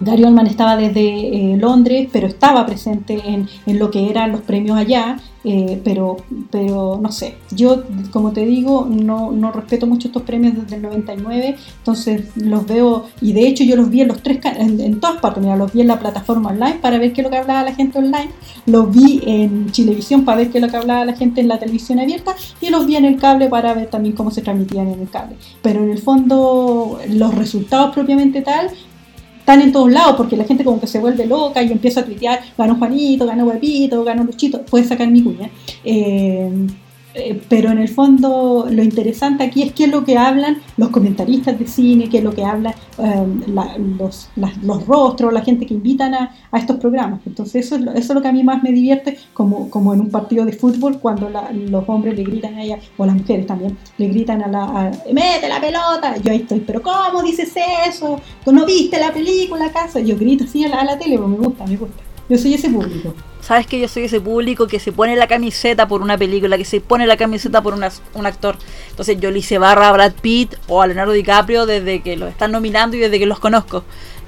Gary 0.00 0.24
Oldman 0.24 0.46
estaba 0.46 0.76
desde 0.76 1.52
eh, 1.52 1.56
Londres, 1.56 2.08
pero 2.12 2.26
estaba 2.26 2.66
presente 2.66 3.22
en, 3.24 3.48
lo 3.78 3.90
que 3.90 4.10
eran 4.10 4.32
los 4.32 4.42
premios 4.42 4.76
allá, 4.76 5.18
eh, 5.44 5.80
pero, 5.84 6.16
pero 6.50 6.98
no 7.00 7.12
sé, 7.12 7.36
yo 7.50 7.84
como 8.10 8.32
te 8.32 8.44
digo, 8.44 8.86
no, 8.90 9.30
no, 9.30 9.52
respeto 9.52 9.86
mucho 9.86 10.08
estos 10.08 10.22
premios 10.22 10.54
desde 10.54 10.76
el 10.76 10.82
99, 10.82 11.56
entonces 11.78 12.24
los 12.36 12.66
veo, 12.66 13.06
y 13.20 13.32
de 13.32 13.46
hecho 13.46 13.64
yo 13.64 13.76
los 13.76 13.88
vi 13.88 14.00
en 14.00 14.08
los 14.08 14.22
tres 14.22 14.40
en, 14.44 14.80
en 14.80 15.00
todas 15.00 15.20
partes, 15.20 15.42
mira, 15.42 15.56
los 15.56 15.72
vi 15.72 15.82
en 15.82 15.88
la 15.88 15.98
plataforma 15.98 16.50
online 16.50 16.78
para 16.82 16.98
ver 16.98 17.12
qué 17.12 17.20
es 17.20 17.24
lo 17.24 17.30
que 17.30 17.38
hablaba 17.38 17.62
la 17.62 17.74
gente 17.74 17.98
online, 17.98 18.30
los 18.66 18.90
vi 18.92 19.22
en 19.24 19.70
Chilevisión 19.70 20.24
para 20.24 20.38
ver 20.38 20.50
qué 20.50 20.58
es 20.58 20.64
lo 20.64 20.70
que 20.70 20.76
hablaba 20.76 21.04
la 21.04 21.14
gente 21.14 21.40
en 21.40 21.48
la 21.48 21.58
televisión 21.58 22.00
abierta, 22.00 22.34
y 22.60 22.70
los 22.70 22.86
vi 22.86 22.96
en 22.96 23.04
el 23.04 23.16
cable 23.16 23.48
para 23.48 23.72
ver 23.72 23.88
también 23.88 24.14
cómo 24.14 24.30
se 24.30 24.42
transmitían 24.42 24.88
en 24.88 25.00
el 25.00 25.08
cable. 25.08 25.36
Pero 25.62 25.82
en 25.82 25.90
el 25.90 25.98
fondo, 25.98 26.98
los 27.08 27.34
resultados 27.34 27.94
propiamente 27.94 28.42
tal, 28.42 28.70
están 29.46 29.62
en 29.62 29.70
todos 29.70 29.92
lados 29.92 30.16
porque 30.16 30.36
la 30.36 30.42
gente 30.42 30.64
como 30.64 30.80
que 30.80 30.88
se 30.88 30.98
vuelve 30.98 31.24
loca 31.24 31.62
y 31.62 31.70
empieza 31.70 32.00
a 32.00 32.04
tuitear, 32.04 32.40
ganó 32.58 32.74
Juanito, 32.74 33.24
ganó 33.26 33.44
Guapito, 33.44 34.02
ganó 34.02 34.24
Luchito, 34.24 34.62
puede 34.62 34.84
sacar 34.84 35.08
mi 35.08 35.22
cuña. 35.22 35.48
Eh, 35.84 36.66
eh, 37.18 37.40
pero 37.48 37.70
en 37.70 37.78
el 37.78 37.88
fondo 37.88 38.66
lo 38.70 38.82
interesante 38.82 39.42
aquí 39.42 39.62
es 39.62 39.72
qué 39.72 39.84
es 39.84 39.90
lo 39.90 40.04
que 40.04 40.18
hablan 40.18 40.58
los 40.76 40.90
comentaristas 40.90 41.58
de 41.58 41.66
cine, 41.66 42.10
qué 42.10 42.18
es 42.18 42.24
lo 42.24 42.34
que 42.34 42.44
hablan 42.44 42.74
em, 42.98 43.42
los, 43.96 44.28
los, 44.62 44.86
rostros, 44.86 45.32
la 45.32 45.40
gente 45.40 45.64
que 45.64 45.72
invitan 45.72 46.12
a, 46.12 46.34
a 46.50 46.58
estos 46.58 46.76
programas. 46.76 47.20
Entonces 47.24 47.64
eso 47.64 47.76
es, 47.76 47.80
lo, 47.80 47.92
eso 47.92 48.12
es 48.12 48.14
lo 48.14 48.20
que 48.20 48.28
a 48.28 48.32
mí 48.32 48.44
más 48.44 48.62
me 48.62 48.70
divierte, 48.70 49.16
como, 49.32 49.70
como 49.70 49.94
en 49.94 50.00
un 50.00 50.10
partido 50.10 50.44
de 50.44 50.52
fútbol, 50.52 50.98
cuando 50.98 51.30
los 51.52 51.88
hombres 51.88 52.16
le 52.16 52.24
gritan 52.24 52.54
a 52.54 52.62
ella, 52.62 52.78
o 52.98 53.06
las 53.06 53.16
mujeres 53.16 53.46
también, 53.46 53.78
le 53.96 54.08
gritan 54.08 54.42
a 54.42 54.48
la, 54.48 54.90
mete 55.10 55.48
la 55.48 55.60
pelota, 55.60 56.18
yo 56.18 56.32
ahí 56.32 56.38
estoy, 56.38 56.60
pero 56.60 56.82
¿cómo 56.82 57.22
dices 57.22 57.50
eso? 57.88 58.20
¿Tú 58.44 58.52
no 58.52 58.66
viste 58.66 59.00
la 59.00 59.10
película 59.10 59.66
acaso? 59.66 60.00
Yo 60.00 60.18
grito 60.18 60.44
así 60.44 60.64
a 60.64 60.68
la, 60.68 60.84
la 60.84 60.98
tele, 60.98 61.16
pero 61.16 61.28
me 61.28 61.38
gusta, 61.38 61.66
me 61.66 61.76
gusta. 61.78 62.02
Yo 62.28 62.36
soy 62.36 62.54
ese 62.54 62.68
público. 62.68 63.14
Sabes 63.46 63.68
que 63.68 63.78
yo 63.78 63.86
soy 63.86 64.06
ese 64.06 64.20
público 64.20 64.66
que 64.66 64.80
se 64.80 64.90
pone 64.90 65.14
la 65.14 65.28
camiseta 65.28 65.86
por 65.86 66.02
una 66.02 66.18
película, 66.18 66.58
que 66.58 66.64
se 66.64 66.80
pone 66.80 67.06
la 67.06 67.16
camiseta 67.16 67.62
por 67.62 67.74
un 67.74 68.26
actor. 68.26 68.56
Entonces 68.90 69.20
yo 69.20 69.30
le 69.30 69.38
hice 69.38 69.58
barra 69.58 69.88
a 69.88 69.92
Brad 69.92 70.14
Pitt 70.20 70.56
o 70.66 70.82
a 70.82 70.88
Leonardo 70.88 71.12
DiCaprio 71.12 71.64
desde 71.64 72.02
que 72.02 72.16
los 72.16 72.28
están 72.28 72.50
nominando 72.50 72.96
y 72.96 72.98
desde 72.98 73.20
que 73.20 73.26
los 73.26 73.38
conozco. 73.38 73.84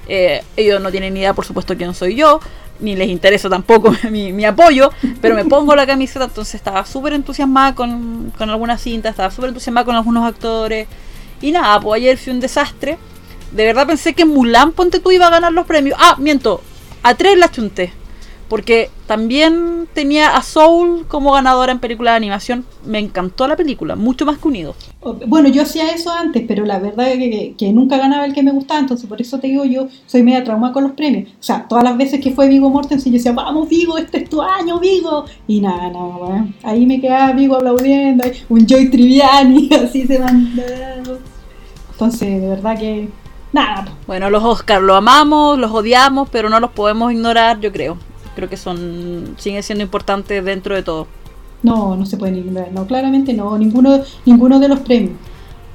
Eh, 0.07 0.41
ellos 0.55 0.79
no 0.79 0.89
tienen 0.89 1.13
ni 1.13 1.19
idea, 1.19 1.33
por 1.33 1.43
supuesto, 1.43 1.75
quién 1.75 1.93
soy 1.93 2.15
yo, 2.15 2.39
ni 2.79 2.95
les 2.95 3.09
interesa 3.09 3.49
tampoco 3.49 3.93
mi, 4.09 4.45
apoyo, 4.45 4.89
pero 5.21 5.35
me 5.35 5.43
pongo 5.43 5.75
la 5.75 5.85
camiseta, 5.85 6.23
entonces 6.23 6.55
estaba 6.55 6.85
súper 6.85 7.11
entusiasmada 7.11 7.75
con, 7.75 8.31
con 8.37 8.49
algunas 8.49 8.81
cintas, 8.81 9.11
estaba 9.11 9.31
súper 9.31 9.49
entusiasmada 9.49 9.83
con 9.83 9.95
algunos 9.97 10.25
actores. 10.25 10.87
Y 11.41 11.51
nada, 11.51 11.77
pues 11.81 11.97
ayer 12.01 12.17
fue 12.17 12.31
un 12.31 12.39
desastre. 12.39 12.97
De 13.51 13.65
verdad 13.65 13.85
pensé 13.85 14.13
que 14.13 14.23
Mulan, 14.23 14.71
ponte 14.71 15.01
tú, 15.01 15.11
iba 15.11 15.27
a 15.27 15.29
ganar 15.29 15.51
los 15.51 15.65
premios. 15.65 15.99
Ah, 15.99 16.15
miento, 16.19 16.61
a 17.03 17.15
tres 17.15 17.37
la 17.37 17.51
chunté 17.51 17.99
Porque 18.49 18.89
también 19.05 19.87
tenía 19.93 20.35
a 20.35 20.41
Soul 20.41 21.05
como 21.07 21.33
ganadora 21.33 21.71
en 21.71 21.79
película 21.79 22.11
de 22.11 22.17
animación. 22.17 22.65
Me 22.83 22.97
encantó 22.97 23.47
la 23.47 23.55
película, 23.55 23.95
mucho 23.95 24.25
más 24.25 24.37
que 24.39 24.47
Unidos. 24.47 24.75
Bueno, 25.27 25.47
yo 25.49 25.61
hacía 25.61 25.91
eso 25.91 26.11
antes, 26.11 26.43
pero 26.47 26.65
la 26.65 26.79
verdad 26.79 27.11
es 27.11 27.19
que, 27.19 27.53
que, 27.55 27.71
nunca 27.71 27.97
ganaba 27.97 28.25
el 28.25 28.33
que 28.33 28.41
me 28.41 28.51
gustaba, 28.51 28.79
entonces 28.79 29.07
por 29.07 29.21
eso 29.21 29.39
te 29.39 29.47
digo, 29.47 29.63
yo 29.63 29.87
soy 30.07 30.23
media 30.23 30.43
trauma 30.43 30.73
con 30.73 30.83
los 30.83 30.93
premios. 30.93 31.29
O 31.29 31.43
sea, 31.43 31.67
todas 31.67 31.83
las 31.83 31.95
veces 31.95 32.19
que 32.19 32.31
fue 32.31 32.49
Vigo 32.49 32.69
Mortensen, 32.71 33.11
yo 33.11 33.17
decía, 33.17 33.31
vamos 33.31 33.69
Vigo, 33.69 33.97
este 33.97 34.23
es 34.23 34.29
tu 34.29 34.41
año, 34.41 34.79
Vigo. 34.79 35.25
Y 35.47 35.61
nada, 35.61 35.89
nada, 35.91 36.17
bueno, 36.17 36.53
ahí 36.63 36.87
me 36.87 36.99
quedaba 36.99 37.31
Vigo 37.33 37.55
aplaudiendo, 37.55 38.23
un 38.49 38.65
Joy 38.65 38.89
Triviani, 38.89 39.69
así 39.83 40.07
se 40.07 40.17
mandaba. 40.17 41.19
Entonces, 41.91 42.41
de 42.41 42.47
verdad 42.47 42.79
que 42.79 43.09
nada. 43.53 43.85
Bueno, 44.07 44.31
los 44.31 44.43
Oscar 44.43 44.81
lo 44.81 44.95
amamos, 44.95 45.59
los 45.59 45.71
odiamos, 45.71 46.27
pero 46.29 46.49
no 46.49 46.59
los 46.59 46.71
podemos 46.71 47.11
ignorar, 47.11 47.59
yo 47.59 47.71
creo 47.71 48.08
creo 48.39 48.49
que 48.49 48.57
son 48.57 49.35
siguen 49.37 49.63
siendo 49.63 49.83
importantes 49.83 50.43
dentro 50.43 50.75
de 50.75 50.81
todo. 50.81 51.07
No, 51.61 51.97
no 51.97 52.05
se 52.05 52.15
pueden 52.15 52.37
ignorar, 52.37 52.71
no, 52.71 52.87
claramente 52.87 53.33
no, 53.33 53.57
ninguno, 53.57 54.01
ninguno 54.25 54.59
de 54.59 54.69
los 54.69 54.79
premios. 54.79 55.17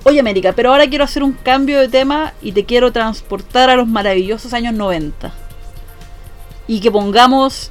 Oye 0.05 0.21
América, 0.21 0.55
pero 0.57 0.71
ahora 0.71 0.89
quiero 0.89 1.05
hacer 1.05 1.23
un 1.23 1.33
cambio 1.33 1.79
de 1.79 1.89
tema 1.89 2.33
y 2.41 2.53
te 2.53 2.65
quiero 2.65 2.91
transportar 2.91 3.69
a 3.69 3.77
los 3.77 3.87
maravillosos 3.87 4.55
años 4.55 4.75
90. 4.75 5.33
Y 6.67 6.81
que 6.81 6.91
pongamos... 6.91 7.71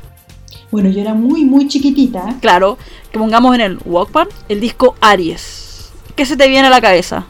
Bueno, 0.71 0.89
yo 0.89 1.01
era 1.01 1.15
muy, 1.15 1.45
muy 1.45 1.67
chiquitita. 1.67 2.37
Claro, 2.39 2.77
que 3.11 3.17
pongamos 3.17 3.55
en 3.55 3.61
el 3.61 3.79
Walkman 3.85 4.27
el 4.49 4.59
disco 4.59 4.95
Aries. 5.01 5.91
¿Qué 6.15 6.25
se 6.25 6.37
te 6.37 6.47
viene 6.47 6.67
a 6.67 6.71
la 6.71 6.81
cabeza? 6.81 7.25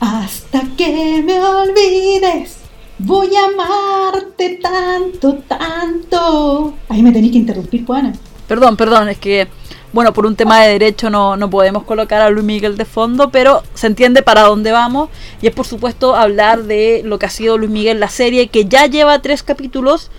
Hasta 0.00 0.62
que 0.76 1.22
me 1.24 1.40
olvides 1.40 2.57
Voy 2.98 3.30
a 3.36 3.44
amarte 3.44 4.58
tanto, 4.60 5.34
tanto. 5.46 6.74
Ahí 6.88 7.00
me 7.00 7.12
tenéis 7.12 7.32
que 7.32 7.38
interrumpir, 7.38 7.86
Juana. 7.86 8.12
Perdón, 8.48 8.76
perdón, 8.76 9.08
es 9.08 9.18
que, 9.18 9.46
bueno, 9.92 10.12
por 10.12 10.26
un 10.26 10.34
tema 10.34 10.60
de 10.62 10.72
derecho 10.72 11.08
no, 11.08 11.36
no 11.36 11.48
podemos 11.48 11.84
colocar 11.84 12.20
a 12.20 12.30
Luis 12.30 12.44
Miguel 12.44 12.76
de 12.76 12.84
fondo, 12.84 13.30
pero 13.30 13.62
se 13.74 13.86
entiende 13.86 14.22
para 14.22 14.42
dónde 14.42 14.72
vamos. 14.72 15.10
Y 15.40 15.46
es 15.46 15.54
por 15.54 15.64
supuesto 15.64 16.16
hablar 16.16 16.64
de 16.64 17.02
lo 17.04 17.20
que 17.20 17.26
ha 17.26 17.30
sido 17.30 17.56
Luis 17.56 17.70
Miguel, 17.70 18.00
la 18.00 18.08
serie, 18.08 18.48
que 18.48 18.64
ya 18.64 18.86
lleva 18.86 19.22
tres 19.22 19.44
capítulos. 19.44 20.10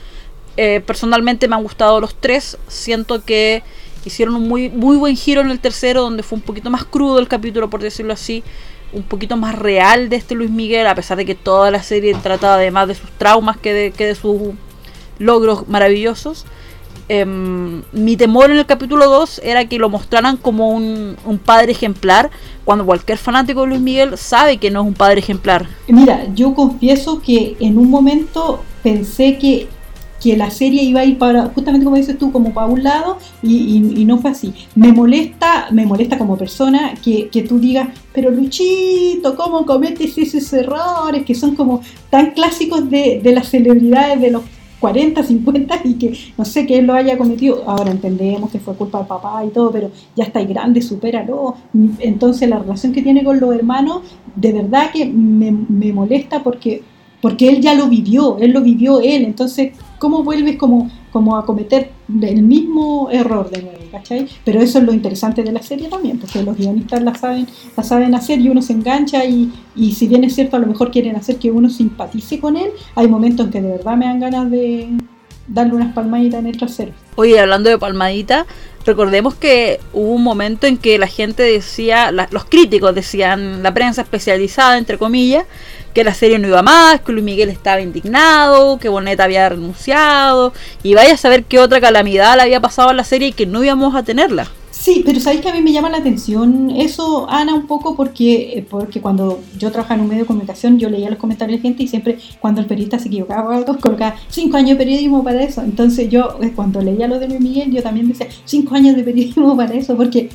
Eh, 0.56 0.82
personalmente 0.86 1.50
me 1.50 1.56
han 1.56 1.64
gustado 1.64 2.00
los 2.00 2.16
tres. 2.16 2.58
Siento 2.70 3.26
que 3.26 3.62
hicieron 4.06 4.36
un 4.36 4.48
muy, 4.48 4.70
muy 4.70 4.96
buen 4.96 5.18
giro 5.18 5.42
en 5.42 5.52
el 5.52 5.60
tercero, 5.60 6.04
donde 6.04 6.24
fue 6.24 6.38
un 6.38 6.44
poquito 6.44 6.70
más 6.70 6.86
crudo 6.86 7.20
el 7.20 7.28
capítulo, 7.28 7.70
por 7.70 7.82
decirlo 7.82 8.14
así 8.14 8.42
un 8.94 9.04
poquito 9.04 9.38
más 9.38 9.56
real 9.56 10.10
de 10.10 10.16
este 10.16 10.36
Luis 10.36 10.50
Miguel, 10.50 10.88
a 10.88 10.96
pesar 10.96 11.18
de 11.18 11.26
que 11.26 11.36
toda 11.36 11.72
la 11.72 11.84
serie 11.84 12.14
trata 12.16 12.56
además 12.56 12.88
de 12.88 12.96
sus 12.96 13.10
traumas 13.12 13.58
que 13.58 13.74
de, 13.74 13.92
que 13.92 14.06
de 14.06 14.16
sus 14.16 14.54
logros 15.20 15.68
maravillosos. 15.68 16.46
Em, 17.12 17.82
mi 17.92 18.18
temor 18.18 18.52
en 18.52 18.58
el 18.58 18.66
capítulo 18.68 19.10
2 19.10 19.42
era 19.44 19.66
que 19.66 19.80
lo 19.80 19.90
mostraran 19.90 20.38
como 20.38 20.70
un, 20.70 21.18
un, 21.26 21.40
padre 21.40 21.72
ejemplar, 21.72 22.30
cuando 22.66 22.86
cualquier 22.86 23.18
fanático 23.18 23.62
de 23.62 23.68
Luis 23.68 23.82
Miguel 23.82 24.18
sabe 24.18 24.58
que 24.58 24.70
no 24.70 24.82
es 24.82 24.88
un 24.88 24.94
padre 24.94 25.20
ejemplar. 25.20 25.68
Mira, 25.88 26.28
yo 26.36 26.54
confieso 26.54 27.20
que 27.20 27.58
en 27.60 27.80
un 27.80 27.90
momento 27.90 28.64
pensé 28.84 29.40
que 29.40 29.68
que 30.20 30.36
la 30.36 30.52
serie 30.52 30.84
iba 30.84 31.02
a 31.02 31.06
ir 31.06 31.18
para, 31.18 31.46
justamente 31.46 31.86
como 31.86 31.98
dices 31.98 32.18
tú, 32.18 32.32
como 32.32 32.54
para 32.54 32.68
un 32.68 32.84
lado 32.84 33.18
y, 33.42 33.80
no 34.06 34.18
fue 34.18 34.32
así. 34.32 34.54
Me 34.76 34.92
molesta, 34.92 35.68
me 35.72 35.86
molesta 35.86 36.18
como 36.18 36.38
persona 36.38 36.94
que, 37.04 37.30
tú 37.48 37.60
digas, 37.60 37.90
pero 38.14 38.32
Luchito, 38.32 39.36
¿cómo 39.36 39.66
cometes 39.66 40.18
esos 40.18 40.52
errores 40.54 41.24
que 41.26 41.36
son 41.36 41.56
como 41.56 41.82
tan 42.10 42.32
clásicos 42.32 42.90
de, 42.90 43.22
de 43.24 43.34
las 43.34 43.50
celebridades 43.50 44.20
de 44.20 44.32
los 44.32 44.44
40, 44.80 45.24
50 45.24 45.82
y 45.84 45.94
que 45.96 46.18
no 46.38 46.46
sé 46.46 46.66
que 46.66 46.80
él 46.80 46.86
lo 46.86 46.94
haya 46.94 47.18
cometido. 47.18 47.64
Ahora 47.68 47.92
entendemos 47.92 48.50
que 48.50 48.60
fue 48.60 48.76
culpa 48.76 49.00
del 49.00 49.08
papá 49.08 49.44
y 49.46 49.50
todo, 49.50 49.72
pero 49.72 49.92
ya 50.16 50.24
está 50.24 50.42
grande, 50.44 50.82
supéralo. 50.82 51.56
Entonces 52.00 52.50
la 52.50 52.60
relación 52.60 52.94
que 52.94 53.02
tiene 53.02 53.24
con 53.24 53.40
los 53.40 53.54
hermanos, 53.54 54.04
de 54.36 54.54
verdad 54.54 54.92
que 54.92 55.06
me, 55.06 55.52
me 55.52 55.92
molesta 55.92 56.42
porque 56.44 56.82
porque 57.22 57.50
él 57.50 57.62
ya 57.62 57.74
lo 57.74 57.88
vivió, 57.88 58.38
él 58.40 58.52
lo 58.52 58.62
vivió 58.62 59.00
él, 59.00 59.24
entonces, 59.24 59.74
¿cómo 59.98 60.24
vuelves 60.24 60.58
como, 60.58 60.90
como 61.12 61.38
a 61.38 61.46
cometer 61.46 61.92
el 62.22 62.44
mismo 62.44 63.10
error 63.12 63.50
de 63.50 63.62
nuevo? 63.62 63.80
¿cachai? 63.92 64.28
Pero 64.46 64.62
eso 64.62 64.80
es 64.80 64.86
lo 64.86 64.94
interesante 64.94 65.44
de 65.44 65.52
la 65.52 65.62
serie 65.62 65.90
también, 65.90 66.20
porque 66.20 66.44
los 66.44 66.58
guionistas 66.58 67.02
la 67.02 67.16
saben, 67.16 67.48
la 67.76 67.84
saben 67.84 68.16
hacer 68.16 68.40
y 68.40 68.50
uno 68.50 68.62
se 68.62 68.74
engancha 68.74 69.26
y, 69.26 69.52
y 69.76 69.94
si 69.94 70.08
bien 70.08 70.24
es 70.24 70.36
cierto, 70.36 70.56
a 70.56 70.60
lo 70.60 70.68
mejor 70.68 70.92
quieren 70.92 71.16
hacer 71.16 71.38
que 71.38 71.52
uno 71.52 71.70
simpatice 71.70 72.40
con 72.40 72.58
él, 72.58 72.72
hay 72.96 73.08
momentos 73.08 73.48
en 73.48 73.52
que 73.52 73.62
de 73.62 73.70
verdad 73.70 73.98
me 73.98 74.06
dan 74.06 74.20
ganas 74.20 74.52
de 74.52 74.90
darle 75.50 75.74
unas 75.74 75.94
palmaditas 75.94 76.40
en 76.40 76.48
el 76.48 76.58
trasero. 76.58 76.92
Oye, 77.16 77.40
hablando 77.40 77.70
de 77.70 77.78
palmaditas, 77.78 78.46
recordemos 78.86 79.36
que 79.36 79.80
hubo 79.94 80.14
un 80.14 80.24
momento 80.24 80.68
en 80.68 80.78
que 80.78 80.98
la 80.98 81.08
gente 81.08 81.44
decía, 81.44 82.12
los 82.12 82.46
críticos 82.46 82.96
decían, 82.96 83.62
la 83.62 83.74
prensa 83.74 84.04
especializada, 84.04 84.78
entre 84.78 84.98
comillas, 84.98 85.46
que 85.94 86.04
la 86.04 86.14
serie 86.14 86.40
no 86.40 86.48
iba 86.48 86.62
más, 86.62 87.02
que 87.02 87.12
Luis 87.12 87.26
Miguel 87.26 87.50
estaba 87.50 87.82
indignado, 87.82 88.78
que 88.80 88.90
Boneta 88.90 89.26
había 89.26 89.50
renunciado, 89.50 90.54
y 90.84 90.94
vaya 90.94 91.16
a 91.16 91.18
saber 91.18 91.44
qué 91.44 91.60
otra 91.60 91.82
calamidad 91.82 92.36
le 92.38 92.44
había 92.44 92.62
pasado 92.62 92.90
a 92.90 92.94
la 92.94 93.04
serie 93.04 93.30
y 93.30 93.34
que 93.34 93.46
no 93.46 93.64
íbamos 93.64 93.96
a 93.96 94.04
tenerla. 94.04 94.48
Sí, 94.80 95.04
pero 95.06 95.20
sabéis 95.20 95.42
que 95.42 95.50
a 95.50 95.54
mí 95.54 95.62
me 95.62 95.74
llama 95.74 95.90
la 95.90 95.98
atención 95.98 96.70
eso, 96.70 97.30
Ana, 97.30 97.54
un 97.54 97.68
poco 97.68 97.98
porque, 97.98 98.60
eh, 98.60 98.66
porque 98.68 99.02
cuando 99.02 99.42
yo 99.58 99.72
trabajaba 99.74 99.96
en 99.96 100.02
un 100.04 100.08
medio 100.08 100.24
de 100.24 100.28
comunicación, 100.28 100.80
yo 100.80 100.90
leía 100.90 101.10
los 101.10 101.20
comentarios 101.20 101.60
de 101.60 101.68
gente 101.68 101.84
y 101.84 101.88
siempre 101.90 102.18
cuando 102.40 102.62
el 102.62 102.68
periodista 102.68 102.98
se 102.98 103.10
equivocaba 103.10 103.58
algo, 103.58 103.78
colocaba 103.82 104.16
cinco 104.30 104.56
años 104.56 104.70
de 104.70 104.76
periodismo 104.78 105.22
para 105.22 105.44
eso. 105.44 105.62
Entonces 105.64 106.10
yo, 106.10 106.38
eh, 106.42 106.54
cuando 106.56 106.82
leía 106.82 107.10
lo 107.10 107.20
de 107.20 107.28
Luis 107.28 107.42
Miguel, 107.42 107.72
yo 107.74 107.84
también 107.84 108.08
decía 108.08 108.28
cinco 108.46 108.74
años 108.74 108.96
de 108.96 109.04
periodismo 109.04 109.58
para 109.58 109.74
eso, 109.74 109.98
porque 109.98 110.30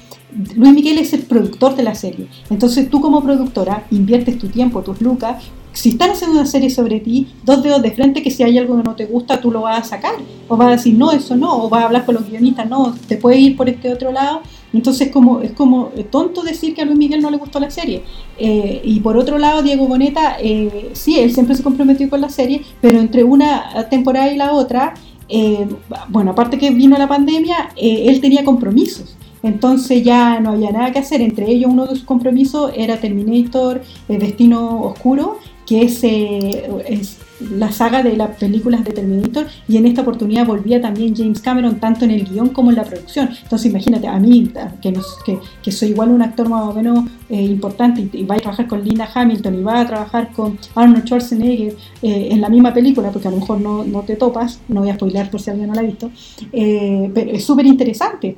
Luis 0.57 0.75
Miguel 0.75 0.99
es 0.99 1.15
el 1.15 1.23
productor 1.23 1.75
de 1.75 1.83
la 1.83 1.95
serie. 1.95 2.27
Entonces 2.51 2.91
tú 2.91 3.01
como 3.01 3.23
productora 3.23 3.87
inviertes 3.91 4.39
tu 4.39 4.49
tiempo, 4.49 4.83
tus 4.83 5.01
lucas, 5.01 5.43
si 5.75 5.91
están 5.91 6.11
haciendo 6.11 6.39
una 6.39 6.47
serie 6.47 6.71
sobre 6.71 7.01
ti, 7.01 7.27
dos 7.45 7.63
dedos 7.63 7.83
de 7.83 7.91
frente 7.91 8.23
que 8.23 8.31
si 8.31 8.43
hay 8.45 8.57
algo 8.59 8.77
que 8.77 8.85
no 8.85 8.95
te 8.95 9.07
gusta, 9.07 9.41
tú 9.41 9.51
lo 9.51 9.63
vas 9.63 9.81
a 9.81 9.85
sacar. 9.85 10.15
O 10.49 10.57
vas 10.57 10.69
a 10.69 10.71
decir, 10.73 10.95
no, 10.95 11.11
eso 11.11 11.37
no. 11.37 11.65
O 11.65 11.69
vas 11.69 11.83
a 11.83 11.87
hablar 11.87 12.07
con 12.07 12.15
los 12.15 12.29
guionistas, 12.29 12.69
no, 12.69 12.95
te 13.09 13.17
puede 13.17 13.39
ir 13.39 13.57
por 13.57 13.69
este 13.69 13.93
otro 13.93 14.13
lado. 14.13 14.41
Entonces 14.73 15.11
como, 15.11 15.41
es 15.41 15.53
como 15.53 15.91
tonto 16.11 16.43
decir 16.43 16.75
que 16.75 16.83
a 16.83 16.85
Luis 16.85 16.99
Miguel 16.99 17.21
no 17.21 17.31
le 17.31 17.39
gustó 17.39 17.59
la 17.59 17.71
serie. 17.71 18.05
Eh, 18.39 18.83
y 18.85 19.01
por 19.01 19.17
otro 19.17 19.37
lado, 19.39 19.63
Diego 19.63 19.87
Boneta, 19.87 20.37
eh, 20.41 20.91
sí, 20.93 21.19
él 21.19 21.33
siempre 21.33 21.57
se 21.57 21.63
comprometió 21.63 22.09
con 22.09 22.21
la 22.21 22.29
serie, 22.29 22.63
pero 22.81 23.01
entre 23.01 23.25
una 23.25 23.89
temporada 23.91 24.33
y 24.33 24.37
la 24.37 24.53
otra, 24.53 24.95
eh, 25.29 25.67
bueno, 26.09 26.33
aparte 26.33 26.57
que 26.57 26.71
vino 26.71 26.97
la 26.97 27.09
pandemia, 27.09 27.71
él 27.77 28.21
tenía 28.21 28.45
compromisos. 28.45 29.17
Entonces 29.43 30.03
ya 30.03 30.41
no 30.41 30.53
había 30.53 30.71
nada 30.71 30.91
que 30.91 31.01
hacer. 31.01 31.21
Entre 31.21 31.51
ellos, 31.51 31.71
uno 31.71 31.87
de 31.87 31.97
sus 31.97 32.05
compromisos 32.05 32.73
era 32.75 32.97
Terminator, 32.99 33.83
El 34.09 34.19
Destino 34.19 34.81
Oscuro, 34.81 35.39
que 35.67 35.91
eh, 36.03 36.85
es, 36.87 37.19
la 37.41 37.73
saga 37.73 38.03
de 38.03 38.17
las 38.17 38.37
películas 38.37 38.85
de 38.85 38.93
Terminator 38.93 39.47
y 39.69 39.77
en 39.77 39.87
esta 39.87 40.03
oportunidad 40.03 40.47
volvía 40.47 40.81
también 40.81 41.15
James 41.17 41.41
Cameron 41.41 41.81
tanto 41.81 42.05
en 42.05 42.13
el 42.13 42.25
guion 42.25 42.51
como 42.51 42.71
en 42.71 42.77
la 42.77 42.85
producción. 42.85 43.31
Entonces 43.43 43.71
imagínate, 43.71 44.07
a 44.07 44.19
mí, 44.19 44.53
que, 44.81 45.39
que, 45.63 45.73
soy 45.73 45.91
igual 45.91 46.11
un 46.11 46.23
actor 46.23 46.49
más 46.49 46.69
o 46.69 46.73
menos 46.73 47.05
eh, 47.29 47.43
importante 47.43 48.09
y, 48.13 48.25
va 48.25 48.37
a 48.37 48.39
trabajar 48.39 48.69
con 48.69 48.85
Linda 48.85 49.09
Hamilton 49.13 49.55
y 49.55 49.63
va 49.63 49.81
a 49.81 49.87
trabajar 49.87 50.33
con 50.33 50.59
Arnold 50.75 51.05
Schwarzenegger 51.05 51.75
eh, 52.03 52.29
en 52.31 52.41
la 52.41 52.49
misma 52.49 52.73
película, 52.73 53.11
porque 53.11 53.29
a 53.29 53.31
lo 53.31 53.39
mejor 53.39 53.61
no, 53.61 53.85
no, 53.85 54.03
te 54.03 54.17
topas, 54.17 54.61
no 54.69 54.81
voy 54.81 54.91
a 54.91 54.95
spoiler 54.95 55.31
por 55.31 55.41
si 55.41 55.51
alguien 55.51 55.69
no 55.69 55.75
la 55.75 55.81
ha 55.81 55.85
visto, 55.85 56.11
pero 56.53 57.31
es 57.31 57.45
súper 57.45 57.67
interesante 57.67 58.37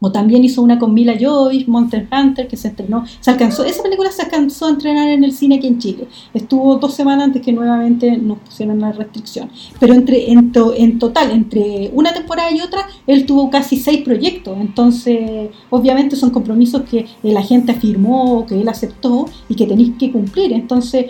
o 0.00 0.10
también 0.10 0.44
hizo 0.44 0.62
una 0.62 0.78
con 0.78 0.94
Mila 0.94 1.14
Jovovich, 1.20 1.68
Monster 1.68 2.08
Hunter, 2.10 2.48
que 2.48 2.56
se 2.56 2.68
estrenó. 2.68 3.04
Se 3.20 3.30
alcanzó, 3.30 3.64
esa 3.64 3.82
película 3.82 4.10
se 4.10 4.22
alcanzó 4.22 4.66
a 4.66 4.70
entrenar 4.70 5.08
en 5.08 5.24
el 5.24 5.32
cine 5.32 5.56
aquí 5.56 5.66
en 5.66 5.78
Chile. 5.78 6.08
Estuvo 6.34 6.76
dos 6.76 6.94
semanas 6.94 7.26
antes 7.26 7.42
que 7.42 7.52
nuevamente 7.52 8.16
nos 8.16 8.38
pusieron 8.38 8.80
la 8.80 8.92
restricción. 8.92 9.50
Pero 9.78 9.94
entre 9.94 10.30
en, 10.30 10.52
en 10.76 10.98
total, 10.98 11.30
entre 11.30 11.90
una 11.94 12.12
temporada 12.12 12.50
y 12.50 12.60
otra, 12.60 12.86
él 13.06 13.26
tuvo 13.26 13.50
casi 13.50 13.76
seis 13.76 14.02
proyectos. 14.02 14.56
Entonces, 14.58 15.50
obviamente 15.68 16.16
son 16.16 16.30
compromisos 16.30 16.82
que 16.82 17.06
la 17.22 17.42
gente 17.42 17.72
afirmó, 17.72 18.46
que 18.46 18.60
él 18.60 18.68
aceptó 18.68 19.26
y 19.48 19.54
que 19.54 19.66
tenéis 19.66 19.92
que 19.98 20.10
cumplir. 20.10 20.52
Entonces, 20.52 21.06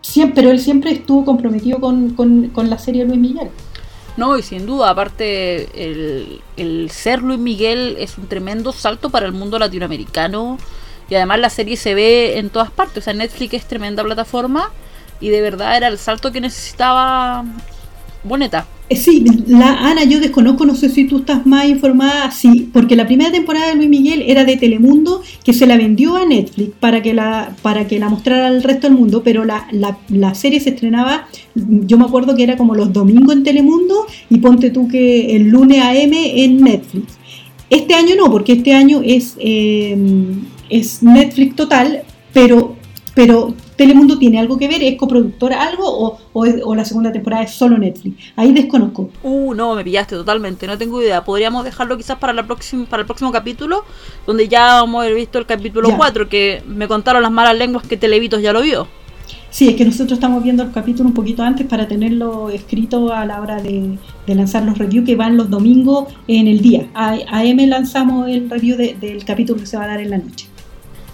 siempre, 0.00 0.42
pero 0.42 0.50
él 0.50 0.58
siempre 0.58 0.92
estuvo 0.92 1.24
comprometido 1.24 1.80
con, 1.80 2.10
con, 2.10 2.48
con 2.48 2.70
la 2.70 2.78
serie 2.78 3.04
Luis 3.04 3.20
Miguel. 3.20 3.48
No, 4.16 4.36
y 4.36 4.42
sin 4.42 4.66
duda, 4.66 4.90
aparte, 4.90 5.68
el, 6.56 6.90
ser 6.90 7.22
Luis 7.22 7.38
Miguel 7.38 7.96
es 7.98 8.18
un 8.18 8.28
tremendo 8.28 8.72
salto 8.72 9.10
para 9.10 9.26
el 9.26 9.32
mundo 9.32 9.58
latinoamericano. 9.58 10.58
Y 11.08 11.14
además 11.14 11.40
la 11.40 11.50
serie 11.50 11.76
se 11.76 11.94
ve 11.94 12.38
en 12.38 12.50
todas 12.50 12.70
partes. 12.70 12.98
O 12.98 13.04
sea, 13.04 13.14
Netflix 13.14 13.54
es 13.54 13.66
tremenda 13.66 14.02
plataforma. 14.02 14.70
Y 15.20 15.30
de 15.30 15.40
verdad 15.40 15.76
era 15.76 15.88
el 15.88 15.98
salto 15.98 16.32
que 16.32 16.40
necesitaba 16.40 17.44
Boneta. 18.24 18.66
Eh, 18.88 18.96
sí, 18.96 19.24
la 19.48 19.88
Ana, 19.88 20.04
yo 20.04 20.20
desconozco, 20.20 20.64
no 20.64 20.76
sé 20.76 20.88
si 20.88 21.06
tú 21.06 21.18
estás 21.18 21.44
más 21.44 21.68
informada, 21.68 22.30
sí, 22.30 22.68
porque 22.72 22.94
la 22.94 23.06
primera 23.06 23.32
temporada 23.32 23.68
de 23.68 23.74
Luis 23.74 23.88
Miguel 23.88 24.22
era 24.26 24.44
de 24.44 24.56
Telemundo, 24.56 25.22
que 25.42 25.52
se 25.52 25.66
la 25.66 25.76
vendió 25.76 26.16
a 26.16 26.24
Netflix 26.24 26.72
para 26.78 27.02
que 27.02 27.14
la, 27.14 27.56
para 27.62 27.88
que 27.88 27.98
la 27.98 28.08
mostrara 28.08 28.46
al 28.46 28.62
resto 28.62 28.88
del 28.88 28.96
mundo, 28.96 29.22
pero 29.24 29.44
la, 29.44 29.66
la, 29.72 29.98
la 30.08 30.34
serie 30.34 30.60
se 30.60 30.70
estrenaba, 30.70 31.26
yo 31.54 31.98
me 31.98 32.04
acuerdo 32.04 32.36
que 32.36 32.44
era 32.44 32.56
como 32.56 32.74
los 32.74 32.92
domingos 32.92 33.34
en 33.34 33.42
Telemundo 33.42 34.06
y 34.30 34.38
ponte 34.38 34.70
tú 34.70 34.86
que 34.86 35.34
el 35.34 35.48
lunes 35.48 35.82
AM 35.82 36.12
en 36.12 36.62
Netflix. 36.62 37.14
Este 37.70 37.94
año 37.94 38.14
no, 38.16 38.30
porque 38.30 38.52
este 38.52 38.74
año 38.74 39.00
es, 39.02 39.34
eh, 39.38 39.96
es 40.68 41.02
Netflix 41.02 41.56
total, 41.56 42.02
pero, 42.32 42.76
pero 43.14 43.54
Telemundo 43.76 44.18
tiene 44.18 44.38
algo 44.38 44.58
que 44.58 44.68
ver, 44.68 44.82
es 44.82 44.96
coproductora 44.96 45.62
algo 45.62 45.84
o, 45.86 46.18
o, 46.32 46.74
la 46.74 46.84
segunda 46.84 47.10
temporada 47.10 47.42
es 47.42 47.52
solo 47.52 47.78
Netflix. 47.78 48.32
Ahí 48.36 48.52
desconozco. 48.52 49.10
Uh, 49.22 49.54
no, 49.54 49.74
me 49.74 49.84
pillaste 49.84 50.14
totalmente, 50.14 50.66
no 50.66 50.76
tengo 50.76 51.00
idea. 51.00 51.24
Podríamos 51.24 51.64
dejarlo 51.64 51.96
quizás 51.96 52.18
para, 52.18 52.32
la 52.32 52.46
próxima, 52.46 52.84
para 52.86 53.02
el 53.02 53.06
próximo 53.06 53.32
capítulo, 53.32 53.84
donde 54.26 54.48
ya 54.48 54.80
hemos 54.80 55.00
a 55.00 55.04
haber 55.04 55.16
visto 55.16 55.38
el 55.38 55.46
capítulo 55.46 55.96
4, 55.96 56.28
que 56.28 56.62
me 56.66 56.86
contaron 56.86 57.22
las 57.22 57.32
malas 57.32 57.56
lenguas 57.56 57.86
que 57.86 57.96
Televitos 57.96 58.42
ya 58.42 58.52
lo 58.52 58.62
vio. 58.62 58.86
Sí, 59.52 59.68
es 59.68 59.76
que 59.76 59.84
nosotros 59.84 60.12
estamos 60.12 60.42
viendo 60.42 60.62
el 60.62 60.72
capítulo 60.72 61.10
un 61.10 61.14
poquito 61.14 61.42
antes 61.42 61.66
para 61.66 61.86
tenerlo 61.86 62.48
escrito 62.48 63.12
a 63.12 63.26
la 63.26 63.38
hora 63.40 63.60
de, 63.60 63.98
lanzar 64.26 64.64
los 64.64 64.78
reviews 64.78 65.04
que 65.04 65.14
van 65.14 65.36
los 65.36 65.50
domingos 65.50 66.08
en 66.26 66.48
el 66.48 66.60
día. 66.60 66.88
A, 66.94 67.44
M 67.44 67.66
lanzamos 67.66 68.30
el 68.30 68.48
review 68.48 68.76
del 68.76 69.24
capítulo 69.26 69.60
que 69.60 69.66
se 69.66 69.76
va 69.76 69.84
a 69.84 69.88
dar 69.88 70.00
en 70.00 70.08
la 70.08 70.18
noche. 70.18 70.51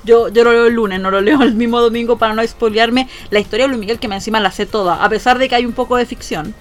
Yo, 0.09 0.29
yo 0.29 0.43
lo 0.43 0.53
leo 0.53 0.67
el 0.67 0.75
lunes, 0.75 1.01
no 1.01 1.11
lo 1.11 1.21
leo 1.21 1.43
el 1.43 1.55
mismo 1.55 1.81
domingo 1.81 2.17
para 2.17 2.33
no 2.33 2.47
spoilearme 2.47 3.09
la 3.31 3.41
historia 3.41 3.67
de 3.67 3.69
Luis 3.69 3.81
Miguel, 3.81 3.99
que 3.99 4.09
me 4.09 4.15
encima 4.15 4.41
la 4.41 4.51
sé 4.51 4.65
toda, 4.65 5.05
a 5.05 5.09
pesar 5.11 5.39
de 5.39 5.49
que 5.49 5.55
hay 5.55 5.67
un 5.67 5.73
poco 5.73 5.97
de 5.97 6.07
ficción. 6.07 6.55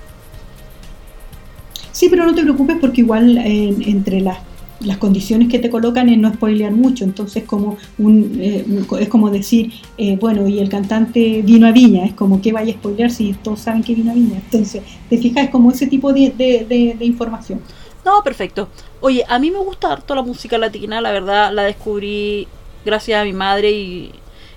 Sí, 1.94 2.10
pero 2.10 2.25
no 2.25 2.36
te 2.36 2.44
preocupes 2.44 2.77
porque 2.80 3.01
igual 3.01 3.38
entre 3.38 4.20
las 4.20 4.39
las 4.80 4.98
condiciones 4.98 5.50
que 5.50 5.60
te 5.60 5.70
colocan 5.70 6.10
es 6.10 6.18
no 6.18 6.32
spoilear 6.34 6.72
mucho, 6.72 7.04
entonces 7.04 7.44
como 7.44 7.77
un, 7.98 8.38
eh, 8.39 8.66
es 9.00 9.10
como 9.10 9.30
decir, 9.30 9.72
eh, 9.98 10.18
bueno, 10.20 10.48
y 10.48 10.60
el 10.60 10.70
cantante 10.70 11.42
vino 11.42 11.68
a 11.68 11.72
Viña, 11.72 12.06
es 12.06 12.13
como 12.13 12.42
que 12.42 12.51
vaya 12.51 12.74
a 12.74 12.77
spoilear 12.77 13.12
si 13.12 13.34
todos 13.34 13.60
saben 13.60 13.84
que 13.84 13.96
vino 13.96 14.12
a 14.12 14.13
Viña, 14.13 14.36
entonces 14.38 14.84
te 15.10 15.18
fijas, 15.18 15.46
es 15.46 15.50
como 15.50 15.72
ese 15.72 15.88
tipo 15.88 16.13
de, 16.13 16.30
de, 16.30 17.06
información. 17.06 17.60
No, 18.06 18.24
perfecto. 18.24 18.70
Oye, 19.01 19.24
a 19.27 19.39
mí 19.39 19.51
me 19.51 19.58
gusta 19.58 19.92
harto 19.92 20.16
la 20.16 20.22
música 20.22 20.58
latina, 20.58 21.01
la 21.01 21.12
verdad 21.12 21.51
la 21.51 21.63
descubrí 21.63 22.48
gracias 22.88 23.22
a 23.22 23.25
mi 23.25 23.34
madre 23.34 23.72
y, 23.72 24.12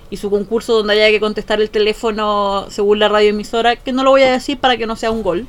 y 0.09 0.17
su 0.17 0.29
concurso 0.29 0.73
donde 0.73 0.93
haya 0.93 1.09
que 1.09 1.19
contestar 1.19 1.61
el 1.61 1.69
teléfono 1.69 2.65
según 2.69 2.99
la 2.99 3.07
radioemisora, 3.07 3.75
que 3.75 3.93
no 3.93 4.03
lo 4.03 4.11
voy 4.11 4.23
a 4.23 4.31
decir 4.31 4.57
para 4.57 4.77
que 4.77 4.87
no 4.87 4.95
sea 4.95 5.11
un 5.11 5.21
gol, 5.21 5.47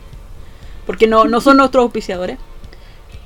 porque 0.87 1.07
no, 1.07 1.25
no 1.25 1.41
son 1.41 1.57
nuestros 1.57 1.83
auspiciadores. 1.83 2.39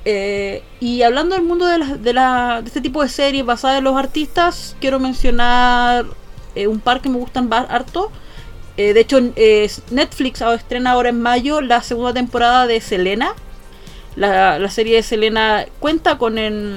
Eh, 0.07 0.63
y 0.79 1.03
hablando 1.03 1.35
del 1.35 1.45
mundo 1.45 1.67
de, 1.67 1.99
de, 1.99 2.13
la, 2.13 2.63
de, 2.63 2.69
este 2.69 2.81
tipo 2.81 3.03
de 3.03 3.09
series 3.09 3.45
basadas 3.45 3.79
en 3.79 3.85
los 3.85 3.97
artistas, 3.97 4.77
quiero 4.81 5.01
mencionar 5.01 6.07
eh, 6.55 6.69
un 6.69 6.81
par 6.81 7.03
que 7.03 7.09
me 7.09 7.19
gustan 7.19 7.53
harto. 7.53 8.11
Eh, 8.77 8.95
de 8.95 9.01
hecho, 9.01 9.21
Netflix 9.91 10.41
estrena 10.41 10.93
ahora 10.93 11.09
en 11.09 11.21
mayo 11.21 11.61
la 11.61 11.83
segunda 11.83 12.15
temporada 12.15 12.67
de 12.67 12.81
Selena. 12.81 13.35
La, 14.17 14.59
la 14.59 14.71
serie 14.71 14.97
de 14.97 15.03
Selena 15.03 15.67
cuenta 15.79 16.19
con 16.19 16.37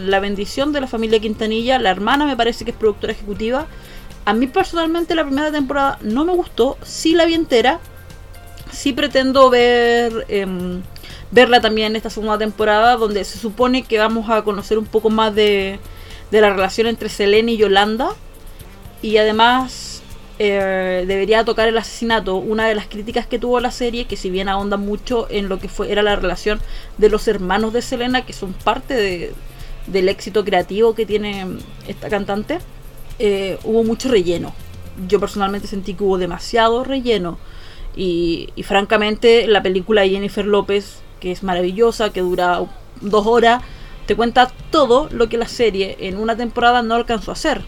la 0.10 0.20
bendición 0.20 0.74
de 0.74 0.82
la 0.82 0.88
familia 0.88 1.20
Quintanilla. 1.20 1.80
La 1.80 1.90
hermana 1.90 2.26
me 2.26 2.36
parece 2.36 2.66
que 2.66 2.72
es 2.72 2.78
productora 2.78 3.14
ejecutiva. 3.14 3.68
A 4.26 4.34
mí 4.34 4.48
personalmente 4.48 5.16
la 5.16 5.24
primera 5.24 5.52
temporada 5.52 5.98
no 6.02 6.26
me 6.26 6.34
gustó. 6.34 6.78
Sí 6.84 7.16
la 7.16 7.26
vi 7.26 7.34
entera. 7.34 7.80
Sí 8.72 8.94
pretendo 8.94 9.50
ver 9.50 10.26
em, 10.28 10.82
verla 11.32 11.62
también 11.62 11.88
en 11.88 11.96
esta 11.96 12.10
segunda 12.10 12.38
temporada, 12.38 12.96
donde 12.98 13.24
se 13.24 13.40
supone 13.40 13.84
que 13.84 13.98
vamos 13.98 14.30
a 14.30 14.44
conocer 14.44 14.78
un 14.78 14.86
poco 14.86 15.10
más 15.10 15.34
de, 15.34 15.80
de 16.32 16.42
la 16.42 16.50
relación 16.50 16.88
entre 16.88 17.10
Selene 17.10 17.54
y 17.54 17.58
Yolanda. 17.58 18.10
Y 19.02 19.18
además 19.18 19.99
eh, 20.40 21.06
debería 21.08 21.46
tocar 21.46 21.68
el 21.68 21.78
asesinato, 21.78 22.36
una 22.36 22.68
de 22.68 22.76
las 22.76 22.88
críticas 22.88 23.28
que 23.28 23.40
tuvo 23.40 23.60
la 23.60 23.72
serie, 23.72 24.06
que 24.06 24.16
si 24.16 24.30
bien 24.30 24.50
ahonda 24.50 24.78
mucho 24.78 25.28
en 25.30 25.50
lo 25.50 25.60
que 25.60 25.70
fue 25.70 25.92
era 25.92 26.02
la 26.02 26.16
relación 26.16 26.60
de 26.98 27.10
los 27.10 27.28
hermanos 27.28 27.74
de 27.74 27.82
Selena, 27.82 28.26
que 28.26 28.34
son 28.34 28.54
parte 28.54 28.96
de, 28.96 29.34
del 29.88 30.10
éxito 30.10 30.44
creativo 30.44 30.96
que 30.96 31.06
tiene 31.06 31.46
esta 31.88 32.10
cantante, 32.10 32.60
eh, 33.20 33.60
hubo 33.64 33.84
mucho 33.84 34.10
relleno. 34.10 34.54
Yo 35.08 35.20
personalmente 35.20 35.68
sentí 35.68 35.94
que 35.94 36.04
hubo 36.04 36.18
demasiado 36.18 36.84
relleno. 36.84 37.38
Y, 37.96 38.50
y 38.56 38.64
francamente 38.64 39.48
la 39.48 39.62
película 39.62 40.02
de 40.02 40.10
Jennifer 40.10 40.46
López 40.46 41.02
que 41.20 41.32
es 41.32 41.44
maravillosa, 41.44 42.12
que 42.12 42.22
dura 42.22 42.62
dos 43.02 43.28
horas, 43.28 43.62
te 44.06 44.16
cuenta 44.16 44.52
todo 44.72 45.08
lo 45.12 45.30
que 45.30 45.38
la 45.38 45.48
serie 45.48 45.98
en 46.00 46.18
una 46.18 46.36
temporada 46.36 46.82
no 46.82 46.96
alcanzó 46.96 47.32
a 47.32 47.34
hacer. 47.34 47.62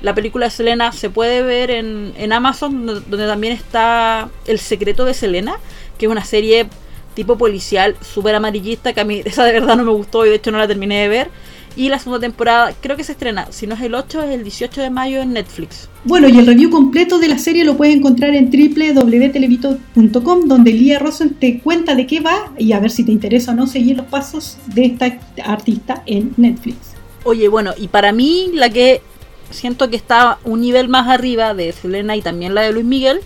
La 0.00 0.14
película 0.14 0.46
de 0.46 0.50
Selena 0.50 0.92
se 0.92 1.10
puede 1.10 1.42
ver 1.42 1.70
en, 1.70 2.12
en 2.16 2.32
Amazon, 2.32 2.86
donde 2.86 3.26
también 3.26 3.52
está 3.52 4.28
El 4.46 4.58
secreto 4.58 5.04
de 5.04 5.14
Selena, 5.14 5.56
que 5.98 6.06
es 6.06 6.12
una 6.12 6.24
serie 6.24 6.66
tipo 7.14 7.36
policial 7.36 7.96
súper 8.00 8.34
amarillista, 8.34 8.92
que 8.92 9.00
a 9.00 9.04
mí 9.04 9.22
esa 9.24 9.44
de 9.44 9.52
verdad 9.52 9.76
no 9.76 9.84
me 9.84 9.92
gustó 9.92 10.24
y 10.24 10.30
de 10.30 10.36
hecho 10.36 10.50
no 10.50 10.58
la 10.58 10.68
terminé 10.68 11.02
de 11.02 11.08
ver 11.08 11.30
y 11.76 11.88
la 11.88 11.98
segunda 11.98 12.20
temporada 12.20 12.74
creo 12.80 12.96
que 12.96 13.04
se 13.04 13.12
estrena, 13.12 13.46
si 13.50 13.66
no 13.66 13.74
es 13.74 13.80
el 13.80 13.94
8, 13.94 14.22
es 14.22 14.30
el 14.30 14.42
18 14.42 14.80
de 14.80 14.90
mayo 14.90 15.20
en 15.20 15.32
Netflix. 15.32 15.88
Bueno, 16.04 16.28
y 16.28 16.38
el 16.38 16.46
review 16.46 16.70
completo 16.70 17.18
de 17.18 17.28
la 17.28 17.38
serie 17.38 17.64
lo 17.64 17.76
puedes 17.76 17.94
encontrar 17.94 18.34
en 18.34 18.50
www.televito.com, 18.50 20.48
donde 20.48 20.72
Lía 20.72 20.98
Rosen 20.98 21.34
te 21.34 21.60
cuenta 21.60 21.94
de 21.94 22.06
qué 22.06 22.20
va 22.20 22.52
y 22.58 22.72
a 22.72 22.80
ver 22.80 22.90
si 22.90 23.04
te 23.04 23.12
interesa 23.12 23.52
o 23.52 23.54
no 23.54 23.66
seguir 23.66 23.98
los 23.98 24.06
pasos 24.06 24.56
de 24.66 24.86
esta 24.86 25.18
artista 25.44 26.02
en 26.06 26.32
Netflix. 26.36 26.76
Oye, 27.24 27.48
bueno, 27.48 27.72
y 27.76 27.88
para 27.88 28.12
mí 28.12 28.50
la 28.54 28.70
que 28.70 29.02
siento 29.50 29.90
que 29.90 29.96
está 29.96 30.38
un 30.44 30.60
nivel 30.60 30.88
más 30.88 31.08
arriba 31.08 31.54
de 31.54 31.72
Selena 31.72 32.16
y 32.16 32.22
también 32.22 32.54
la 32.54 32.62
de 32.62 32.72
Luis 32.72 32.84
Miguel 32.84 33.20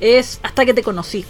es 0.00 0.40
Hasta 0.42 0.64
que 0.64 0.74
te 0.74 0.82
conocí 0.82 1.24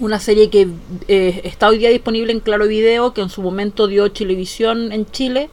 una 0.00 0.20
serie 0.20 0.48
que 0.50 0.68
eh, 1.08 1.40
está 1.44 1.68
hoy 1.68 1.78
día 1.78 1.90
disponible 1.90 2.32
en 2.32 2.40
Claro 2.40 2.68
Video, 2.68 3.14
que 3.14 3.20
en 3.20 3.30
su 3.30 3.42
momento 3.42 3.88
dio 3.88 4.12
Televisión 4.12 4.92
en 4.92 5.06
Chile 5.10 5.50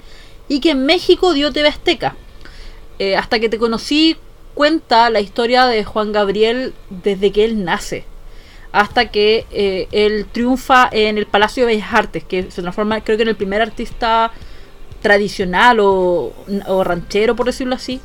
y 0.48 0.60
que 0.60 0.71
en 0.71 0.86
México 0.86 1.34
dio 1.34 1.52
TV 1.52 1.67
Azteca. 1.67 2.15
Eh, 3.00 3.15
hasta 3.15 3.39
que 3.39 3.50
te 3.50 3.58
conocí, 3.58 4.17
cuenta 4.54 5.10
la 5.10 5.19
historia 5.19 5.65
de 5.65 5.84
Juan 5.84 6.12
Gabriel 6.12 6.74
desde 6.89 7.32
que 7.32 7.45
él 7.45 7.63
nace 7.63 8.06
hasta 8.71 9.10
que 9.10 9.45
eh, 9.52 9.88
él 9.91 10.26
triunfa 10.30 10.89
en 10.91 11.17
el 11.17 11.26
Palacio 11.26 11.65
de 11.65 11.76
Bellas 11.76 11.93
Artes, 11.93 12.26
que 12.26 12.52
se 12.52 12.62
transforma 12.62 13.00
creo 13.02 13.15
que 13.15 13.24
en 13.24 13.30
el 13.30 13.38
primer 13.38 13.62
artista 13.62 14.34
tradicional 15.06 15.80
o, 15.82 16.34
o 16.65 16.84
ranchero, 16.84 17.36
por 17.36 17.46
decirlo 17.46 17.76
así. 17.76 18.02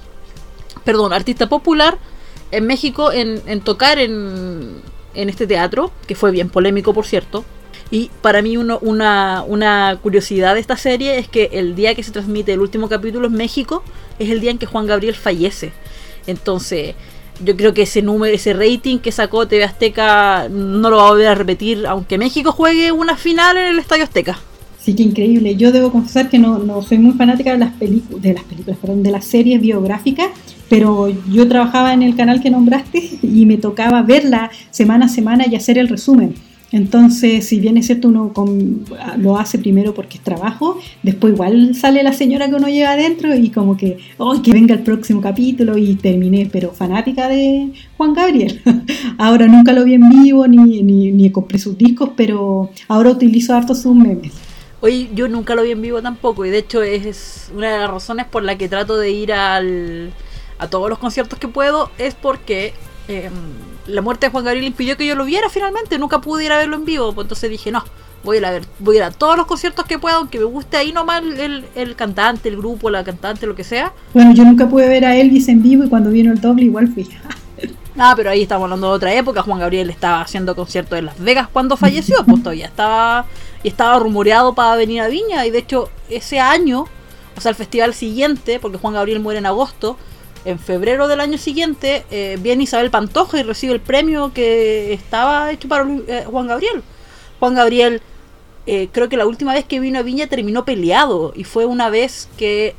Perdón, 0.84 1.14
artista 1.14 1.48
popular 1.48 1.96
en 2.50 2.66
México 2.66 3.10
en, 3.10 3.40
en 3.46 3.62
tocar 3.62 3.98
en, 3.98 4.82
en 5.14 5.28
este 5.30 5.46
teatro, 5.46 5.92
que 6.06 6.14
fue 6.14 6.30
bien 6.30 6.50
polémico 6.50 6.92
por 6.92 7.06
cierto. 7.06 7.42
Y 7.90 8.10
para 8.20 8.42
mí 8.42 8.58
uno, 8.58 8.78
una, 8.82 9.42
una, 9.46 9.98
curiosidad 10.02 10.52
de 10.52 10.60
esta 10.60 10.76
serie 10.76 11.18
es 11.18 11.26
que 11.26 11.48
el 11.54 11.74
día 11.74 11.94
que 11.94 12.02
se 12.02 12.12
transmite 12.12 12.52
el 12.52 12.60
último 12.60 12.86
capítulo 12.90 13.28
en 13.28 13.32
México 13.32 13.82
es 14.18 14.28
el 14.28 14.40
día 14.40 14.50
en 14.50 14.58
que 14.58 14.66
Juan 14.66 14.86
Gabriel 14.86 15.14
fallece. 15.14 15.72
Entonces, 16.26 16.96
yo 17.42 17.56
creo 17.56 17.72
que 17.72 17.82
ese 17.82 18.02
número, 18.02 18.34
ese 18.34 18.52
rating 18.52 18.98
que 18.98 19.10
sacó 19.10 19.48
TV 19.48 19.64
Azteca 19.64 20.48
no 20.50 20.90
lo 20.90 20.98
va 20.98 21.06
a 21.06 21.10
volver 21.12 21.28
a 21.28 21.34
repetir, 21.34 21.86
aunque 21.86 22.18
México 22.18 22.52
juegue 22.52 22.92
una 22.92 23.16
final 23.16 23.56
en 23.56 23.68
el 23.68 23.78
Estadio 23.78 24.04
Azteca. 24.04 24.38
Sí, 24.80 24.94
que 24.94 25.02
increíble. 25.02 25.56
Yo 25.56 25.72
debo 25.72 25.92
confesar 25.92 26.30
que 26.30 26.38
no, 26.38 26.58
no 26.58 26.80
soy 26.82 26.98
muy 26.98 27.12
fanática 27.12 27.52
de 27.52 27.58
las, 27.58 27.78
de 27.78 28.32
las 28.32 28.44
películas, 28.44 28.78
perdón, 28.80 29.02
de 29.02 29.10
las 29.10 29.26
series 29.26 29.60
biográficas, 29.60 30.28
pero 30.70 31.08
yo 31.30 31.46
trabajaba 31.48 31.92
en 31.92 32.02
el 32.02 32.16
canal 32.16 32.40
que 32.40 32.50
nombraste 32.50 33.10
y 33.22 33.44
me 33.44 33.58
tocaba 33.58 34.02
verla 34.02 34.50
semana 34.70 35.06
a 35.06 35.08
semana 35.08 35.44
y 35.50 35.54
hacer 35.54 35.76
el 35.76 35.88
resumen. 35.88 36.34
Entonces, 36.72 37.48
si 37.48 37.58
bien 37.58 37.76
es 37.76 37.86
cierto, 37.86 38.08
uno 38.08 38.32
lo 39.18 39.38
hace 39.38 39.58
primero 39.58 39.92
porque 39.92 40.18
es 40.18 40.22
trabajo, 40.22 40.78
después 41.02 41.34
igual 41.34 41.74
sale 41.74 42.02
la 42.04 42.12
señora 42.12 42.48
que 42.48 42.54
uno 42.54 42.68
lleva 42.68 42.92
adentro 42.92 43.34
y 43.34 43.50
como 43.50 43.76
que, 43.76 43.98
¡ay, 44.18 44.40
que 44.40 44.52
venga 44.52 44.76
el 44.76 44.82
próximo 44.82 45.20
capítulo! 45.20 45.76
Y 45.76 45.96
terminé, 45.96 46.48
pero 46.50 46.70
fanática 46.70 47.28
de 47.28 47.70
Juan 47.96 48.14
Gabriel. 48.14 48.62
ahora 49.18 49.46
nunca 49.46 49.72
lo 49.72 49.84
vi 49.84 49.94
en 49.94 50.08
vivo 50.08 50.46
ni, 50.46 50.82
ni, 50.82 51.10
ni 51.10 51.30
compré 51.30 51.58
sus 51.58 51.76
discos, 51.76 52.10
pero 52.16 52.70
ahora 52.86 53.10
utilizo 53.10 53.52
harto 53.52 53.74
sus 53.74 53.94
memes. 53.94 54.49
Oye, 54.82 55.10
yo 55.14 55.28
nunca 55.28 55.54
lo 55.54 55.62
vi 55.62 55.72
en 55.72 55.82
vivo 55.82 56.00
tampoco 56.00 56.44
y 56.44 56.50
de 56.50 56.58
hecho 56.58 56.82
es 56.82 57.50
una 57.54 57.72
de 57.72 57.78
las 57.78 57.90
razones 57.90 58.26
por 58.26 58.42
la 58.42 58.56
que 58.56 58.68
trato 58.68 58.96
de 58.96 59.10
ir 59.10 59.32
al 59.32 60.12
a 60.58 60.68
todos 60.68 60.88
los 60.88 60.98
conciertos 60.98 61.38
que 61.38 61.48
puedo 61.48 61.90
es 61.98 62.14
porque 62.14 62.74
em, 63.08 63.32
la 63.86 64.02
muerte 64.02 64.26
de 64.26 64.30
Juan 64.32 64.44
Gabriel 64.44 64.66
impidió 64.66 64.96
que 64.96 65.06
yo 65.06 65.14
lo 65.14 65.24
viera 65.24 65.48
finalmente, 65.48 65.98
nunca 65.98 66.20
pude 66.20 66.44
ir 66.44 66.52
a 66.52 66.58
verlo 66.58 66.76
en 66.76 66.84
vivo, 66.84 67.12
pues 67.14 67.24
entonces 67.24 67.50
dije, 67.50 67.70
no, 67.70 67.82
voy 68.24 68.36
a 68.36 68.40
ir 68.40 68.46
a 68.46 68.50
ver, 68.50 68.62
voy 68.78 68.96
a 68.96 68.98
ir 68.98 69.02
a 69.04 69.10
todos 69.10 69.36
los 69.36 69.46
conciertos 69.46 69.86
que 69.86 69.98
pueda, 69.98 70.16
aunque 70.16 70.38
me 70.38 70.44
guste 70.44 70.76
ahí 70.76 70.92
nomás 70.92 71.22
el, 71.22 71.64
el 71.74 71.96
cantante, 71.96 72.48
el 72.48 72.56
grupo, 72.56 72.90
la 72.90 73.02
cantante, 73.04 73.46
lo 73.46 73.54
que 73.54 73.64
sea. 73.64 73.92
Bueno, 74.12 74.34
yo 74.34 74.44
nunca 74.44 74.68
pude 74.68 74.88
ver 74.88 75.04
a 75.04 75.16
Elvis 75.16 75.48
en 75.48 75.62
vivo 75.62 75.84
y 75.84 75.88
cuando 75.88 76.10
vino 76.10 76.30
el 76.32 76.40
doble 76.40 76.64
igual 76.64 76.88
fui. 76.88 77.08
Ah, 77.98 78.14
pero 78.16 78.30
ahí 78.30 78.42
estamos 78.42 78.64
hablando 78.64 78.86
de 78.86 78.92
otra 78.94 79.12
época. 79.12 79.42
Juan 79.42 79.58
Gabriel 79.58 79.90
estaba 79.90 80.22
haciendo 80.22 80.56
conciertos 80.56 80.98
en 80.98 81.06
Las 81.06 81.18
Vegas 81.18 81.48
cuando 81.52 81.76
falleció, 81.76 82.24
pues 82.24 82.42
todavía 82.42 82.66
estaba, 82.66 83.26
y 83.62 83.68
estaba 83.68 83.98
rumoreado 83.98 84.54
para 84.54 84.76
venir 84.76 85.00
a 85.00 85.08
Viña. 85.08 85.46
Y 85.46 85.50
de 85.50 85.58
hecho, 85.58 85.90
ese 86.08 86.40
año, 86.40 86.86
o 87.36 87.40
sea, 87.40 87.50
el 87.50 87.56
festival 87.56 87.94
siguiente, 87.94 88.58
porque 88.60 88.78
Juan 88.78 88.94
Gabriel 88.94 89.20
muere 89.20 89.38
en 89.38 89.46
agosto, 89.46 89.96
en 90.44 90.58
febrero 90.58 91.06
del 91.06 91.20
año 91.20 91.36
siguiente 91.36 92.04
eh, 92.10 92.38
viene 92.40 92.62
Isabel 92.62 92.90
Pantoja 92.90 93.38
y 93.38 93.42
recibe 93.42 93.74
el 93.74 93.80
premio 93.80 94.32
que 94.32 94.92
estaba 94.94 95.52
hecho 95.52 95.68
para 95.68 95.86
eh, 96.06 96.24
Juan 96.30 96.46
Gabriel. 96.46 96.82
Juan 97.38 97.54
Gabriel, 97.54 98.00
eh, 98.66 98.88
creo 98.90 99.08
que 99.08 99.16
la 99.16 99.26
última 99.26 99.52
vez 99.52 99.64
que 99.66 99.80
vino 99.80 99.98
a 99.98 100.02
Viña 100.02 100.28
terminó 100.28 100.64
peleado 100.64 101.32
y 101.36 101.44
fue 101.44 101.66
una 101.66 101.90
vez 101.90 102.28
que 102.38 102.74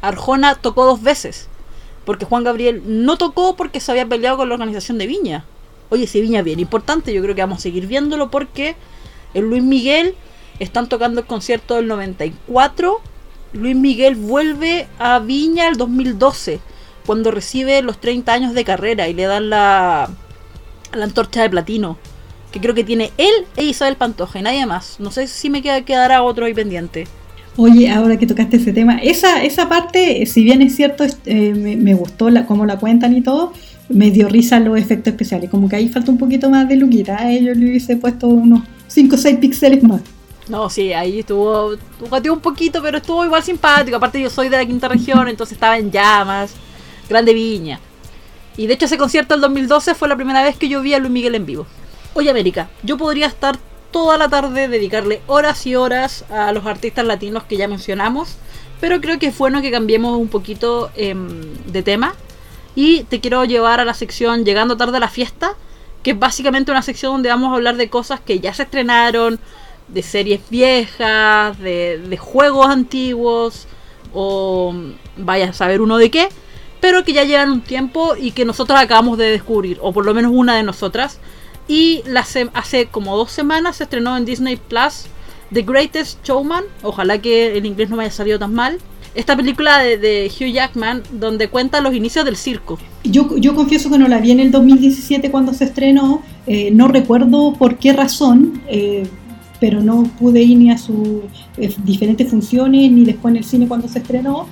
Arjona 0.00 0.56
tocó 0.56 0.84
dos 0.84 1.02
veces. 1.02 1.48
Porque 2.04 2.26
Juan 2.26 2.44
Gabriel 2.44 2.82
no 2.84 3.16
tocó 3.16 3.56
porque 3.56 3.80
se 3.80 3.90
había 3.90 4.06
peleado 4.06 4.36
con 4.36 4.48
la 4.48 4.54
organización 4.54 4.98
de 4.98 5.06
Viña. 5.06 5.44
Oye, 5.90 6.06
si 6.06 6.20
Viña 6.20 6.40
es 6.40 6.44
bien 6.44 6.60
importante, 6.60 7.14
yo 7.14 7.22
creo 7.22 7.34
que 7.34 7.40
vamos 7.40 7.58
a 7.58 7.62
seguir 7.62 7.86
viéndolo 7.86 8.30
porque 8.30 8.76
en 9.34 9.44
Luis 9.50 9.62
Miguel 9.62 10.14
están 10.58 10.88
tocando 10.88 11.20
el 11.20 11.26
concierto 11.26 11.74
del 11.76 11.88
94 11.88 13.00
Luis 13.54 13.76
Miguel 13.76 14.16
vuelve 14.16 14.86
a 14.98 15.20
Viña 15.20 15.68
el 15.68 15.76
2012, 15.76 16.58
cuando 17.06 17.30
recibe 17.30 17.80
los 17.82 18.00
30 18.00 18.32
años 18.32 18.54
de 18.54 18.64
carrera 18.64 19.08
y 19.08 19.14
le 19.14 19.24
dan 19.24 19.48
la, 19.48 20.10
la 20.92 21.04
antorcha 21.04 21.42
de 21.42 21.50
platino. 21.50 21.96
Que 22.50 22.60
creo 22.60 22.74
que 22.74 22.84
tiene 22.84 23.10
él 23.16 23.32
e 23.56 23.64
Isabel 23.64 23.96
Pantoja 23.96 24.38
y 24.38 24.42
nadie 24.42 24.66
más. 24.66 24.96
No 25.00 25.10
sé 25.10 25.26
si 25.26 25.50
me 25.50 25.62
queda, 25.62 25.82
quedará 25.82 26.22
otro 26.22 26.46
ahí 26.46 26.54
pendiente. 26.54 27.06
Oye, 27.56 27.88
ahora 27.90 28.16
que 28.16 28.26
tocaste 28.26 28.56
ese 28.56 28.72
tema, 28.72 28.98
esa, 28.98 29.44
esa 29.44 29.68
parte, 29.68 30.26
si 30.26 30.42
bien 30.42 30.60
es 30.60 30.74
cierto, 30.74 31.04
eh, 31.26 31.54
me, 31.54 31.94
gustó 31.94 32.30
la, 32.30 32.46
cómo 32.46 32.66
la 32.66 32.78
cuentan 32.78 33.16
y 33.16 33.22
todo, 33.22 33.52
me 33.88 34.10
dio 34.10 34.28
risa 34.28 34.58
los 34.58 34.78
efectos 34.78 35.12
especiales. 35.12 35.50
Como 35.50 35.68
que 35.68 35.76
ahí 35.76 35.88
falta 35.88 36.10
un 36.10 36.18
poquito 36.18 36.50
más 36.50 36.68
de 36.68 36.76
luquita. 36.76 37.20
A 37.20 37.30
ellos 37.30 37.56
le 37.56 37.66
hubiese 37.66 37.96
puesto 37.96 38.26
unos 38.26 38.62
5 38.94 39.14
o 39.14 39.18
6 39.18 39.38
píxeles 39.38 39.82
más. 39.82 40.00
No, 40.48 40.70
sí, 40.70 40.92
ahí 40.92 41.20
estuvo, 41.20 41.72
estuvo 41.72 42.34
un 42.34 42.40
poquito, 42.40 42.80
pero 42.82 42.98
estuvo 42.98 43.24
igual 43.24 43.42
simpático. 43.42 43.96
Aparte 43.96 44.20
yo 44.20 44.30
soy 44.30 44.48
de 44.48 44.56
la 44.56 44.66
quinta 44.66 44.88
región, 44.88 45.26
entonces 45.26 45.54
estaba 45.54 45.78
en 45.78 45.90
llamas, 45.90 46.54
grande 47.08 47.34
viña. 47.34 47.80
Y 48.56 48.66
de 48.66 48.74
hecho 48.74 48.84
ese 48.84 48.98
concierto 48.98 49.34
del 49.34 49.40
2012 49.40 49.94
fue 49.94 50.08
la 50.08 50.16
primera 50.16 50.42
vez 50.42 50.56
que 50.56 50.68
yo 50.68 50.80
vi 50.80 50.94
a 50.94 50.98
Luis 50.98 51.10
Miguel 51.10 51.34
en 51.34 51.46
vivo. 51.46 51.66
Oye 52.12 52.30
América, 52.30 52.68
yo 52.84 52.96
podría 52.96 53.26
estar 53.26 53.58
toda 53.90 54.16
la 54.16 54.28
tarde 54.28 54.68
dedicarle 54.68 55.22
horas 55.26 55.66
y 55.66 55.74
horas 55.74 56.24
a 56.30 56.52
los 56.52 56.64
artistas 56.66 57.04
latinos 57.04 57.44
que 57.44 57.56
ya 57.56 57.66
mencionamos, 57.66 58.36
pero 58.80 59.00
creo 59.00 59.18
que 59.18 59.28
es 59.28 59.38
bueno 59.38 59.62
que 59.62 59.70
cambiemos 59.70 60.16
un 60.16 60.28
poquito 60.28 60.90
em, 60.94 61.54
de 61.66 61.82
tema. 61.82 62.14
Y 62.76 63.04
te 63.04 63.20
quiero 63.20 63.44
llevar 63.44 63.78
a 63.78 63.84
la 63.84 63.94
sección 63.94 64.44
Llegando 64.44 64.76
tarde 64.76 64.96
a 64.96 65.00
la 65.00 65.08
fiesta, 65.08 65.54
que 66.04 66.12
es 66.12 66.18
básicamente 66.18 66.70
una 66.70 66.82
sección 66.82 67.14
donde 67.14 67.30
vamos 67.30 67.50
a 67.50 67.56
hablar 67.56 67.76
de 67.76 67.88
cosas 67.88 68.20
que 68.20 68.38
ya 68.38 68.54
se 68.54 68.62
estrenaron, 68.62 69.40
de 69.88 70.02
series 70.02 70.40
viejas, 70.50 71.58
de, 71.58 72.18
juegos 72.20 72.68
antiguos, 72.68 73.66
o 74.12 74.72
vaya 75.16 75.48
a 75.48 75.52
saber 75.52 75.80
uno 75.80 75.96
de 75.96 76.10
qué, 76.10 76.28
pero 76.80 77.04
que 77.04 77.14
ya 77.14 77.24
llevan 77.24 77.50
un 77.50 77.60
tiempo 77.62 78.14
y 78.16 78.32
que 78.32 78.44
nosotros 78.44 78.78
acabamos 78.78 79.18
de 79.18 79.30
descubrir, 79.30 79.78
o 79.80 79.92
por 79.92 80.04
lo 80.04 80.14
menos 80.14 80.30
una 80.32 80.54
de 80.54 80.62
nosotras. 80.62 81.18
Y 81.66 82.02
la 82.04 82.26
hace 82.52 82.86
como 82.86 83.16
dos 83.16 83.32
semanas 83.32 83.76
se 83.76 83.84
estrenó 83.84 84.16
en 84.18 84.26
Disney 84.26 84.56
Plus 84.56 85.06
The 85.52 85.62
Greatest 85.62 86.22
Showman. 86.22 86.64
Ojalá 86.82 87.18
que 87.18 87.56
el 87.56 87.64
inglés 87.64 87.88
no 87.88 87.96
me 87.96 88.04
haya 88.04 88.12
salido 88.12 88.38
tan 88.38 88.52
mal. 88.52 88.78
Esta 89.14 89.36
película 89.36 89.78
de, 89.80 90.30
Hugh 90.30 90.52
Jackman, 90.52 91.02
donde 91.12 91.48
cuenta 91.48 91.80
los 91.80 91.94
inicios 91.94 92.24
del 92.24 92.36
circo. 92.36 92.78
Yo, 93.04 93.36
yo 93.36 93.54
confieso 93.54 93.90
que 93.90 93.98
no 93.98 94.08
la 94.08 94.18
vi 94.18 94.32
en 94.32 94.40
el 94.40 94.50
2017 94.50 95.30
cuando 95.30 95.54
se 95.54 95.64
estrenó. 95.64 96.22
Eh, 96.46 96.70
no 96.72 96.88
recuerdo 96.88 97.52
por 97.54 97.76
qué 97.78 97.92
razón. 97.92 98.60
Eh, 98.68 99.04
pero 99.60 99.80
no 99.80 100.02
pude 100.18 100.42
ir 100.42 100.58
ni 100.58 100.70
a 100.70 100.76
sus 100.76 101.22
eh, 101.56 101.72
diferentes 101.84 102.28
funciones, 102.28 102.90
ni 102.90 103.04
después 103.04 103.32
en 103.32 103.38
el 103.38 103.44
cine 103.44 103.66
cuando 103.66 103.88
se 103.88 104.00
estrenó. 104.00 104.46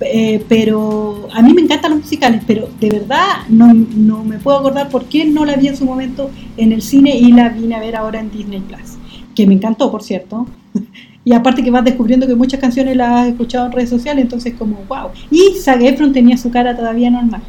Eh, 0.00 0.44
pero 0.48 1.28
a 1.32 1.42
mí 1.42 1.52
me 1.52 1.60
encantan 1.60 1.92
los 1.92 2.00
musicales, 2.00 2.42
pero 2.46 2.68
de 2.80 2.88
verdad 2.88 3.46
no, 3.48 3.72
no, 3.72 4.24
me 4.24 4.38
puedo 4.38 4.58
acordar 4.58 4.88
por 4.88 5.04
qué 5.04 5.26
no 5.26 5.44
la 5.44 5.56
vi 5.56 5.68
en 5.68 5.76
su 5.76 5.84
momento 5.84 6.30
en 6.56 6.72
el 6.72 6.80
cine 6.80 7.16
y 7.16 7.32
la 7.32 7.50
vine 7.50 7.74
a 7.74 7.80
ver 7.80 7.96
ahora 7.96 8.18
en 8.18 8.30
Disney 8.30 8.60
Plus, 8.60 8.96
que 9.34 9.46
me 9.46 9.54
encantó, 9.54 9.90
por 9.90 10.02
cierto. 10.02 10.46
y 11.30 11.32
aparte 11.32 11.62
que 11.62 11.70
vas 11.70 11.84
descubriendo 11.84 12.26
que 12.26 12.34
muchas 12.34 12.58
canciones 12.58 12.96
las 12.96 13.08
has 13.08 13.28
escuchado 13.28 13.66
en 13.66 13.70
redes 13.70 13.88
sociales, 13.88 14.24
entonces 14.24 14.52
como 14.58 14.84
wow. 14.88 15.10
Y 15.30 15.54
Zac 15.60 15.80
Efron 15.80 16.12
tenía 16.12 16.36
su 16.36 16.50
cara 16.50 16.76
todavía 16.76 17.08
normal. 17.08 17.40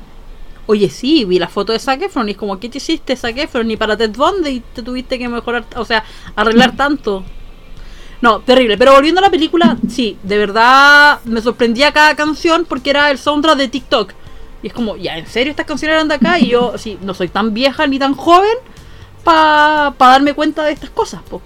Oye, 0.68 0.88
sí, 0.88 1.26
vi 1.26 1.40
la 1.40 1.48
foto 1.48 1.74
de 1.74 1.80
Zac 1.80 2.00
Efron 2.04 2.30
y 2.30 2.34
es 2.34 2.38
como, 2.38 2.60
¿qué 2.60 2.70
te 2.70 2.78
hiciste 2.78 3.16
Zac 3.16 3.36
Efron? 3.40 3.68
Ni 3.68 3.78
para 3.78 3.98
Ted 3.98 4.12
Bundy 4.16 4.62
te 4.76 4.84
tuviste 4.84 5.18
que 5.18 5.28
mejorar, 5.28 5.66
o 5.76 5.84
sea, 5.84 6.04
arreglar 6.36 6.76
tanto. 6.76 7.24
No, 8.22 8.42
terrible. 8.42 8.78
Pero 8.78 8.94
volviendo 8.94 9.18
a 9.18 9.24
la 9.24 9.32
película, 9.32 9.76
sí, 9.90 10.16
de 10.22 10.38
verdad 10.38 11.20
me 11.26 11.42
sorprendía 11.42 11.92
cada 11.92 12.14
canción 12.14 12.68
porque 12.70 12.92
era 12.92 13.10
el 13.10 13.18
soundtrack 13.18 13.58
de 13.58 13.68
TikTok. 13.68 14.14
Y 14.62 14.68
es 14.68 14.74
como, 14.74 14.96
ya, 14.96 15.18
¿en 15.18 15.26
serio 15.26 15.50
estas 15.50 15.66
canciones 15.66 15.96
eran 15.96 16.08
de 16.08 16.14
acá? 16.14 16.38
Y 16.38 16.50
yo, 16.50 16.78
sí, 16.78 17.00
no 17.02 17.16
soy 17.16 17.30
tan 17.30 17.56
vieja 17.56 17.88
ni 17.88 17.98
tan 17.98 18.14
joven 18.14 18.58
para 19.24 19.96
darme 19.98 20.36
cuenta 20.36 20.66
de 20.66 20.72
estas 20.72 20.92
cosas, 20.92 21.24
po. 21.24 21.42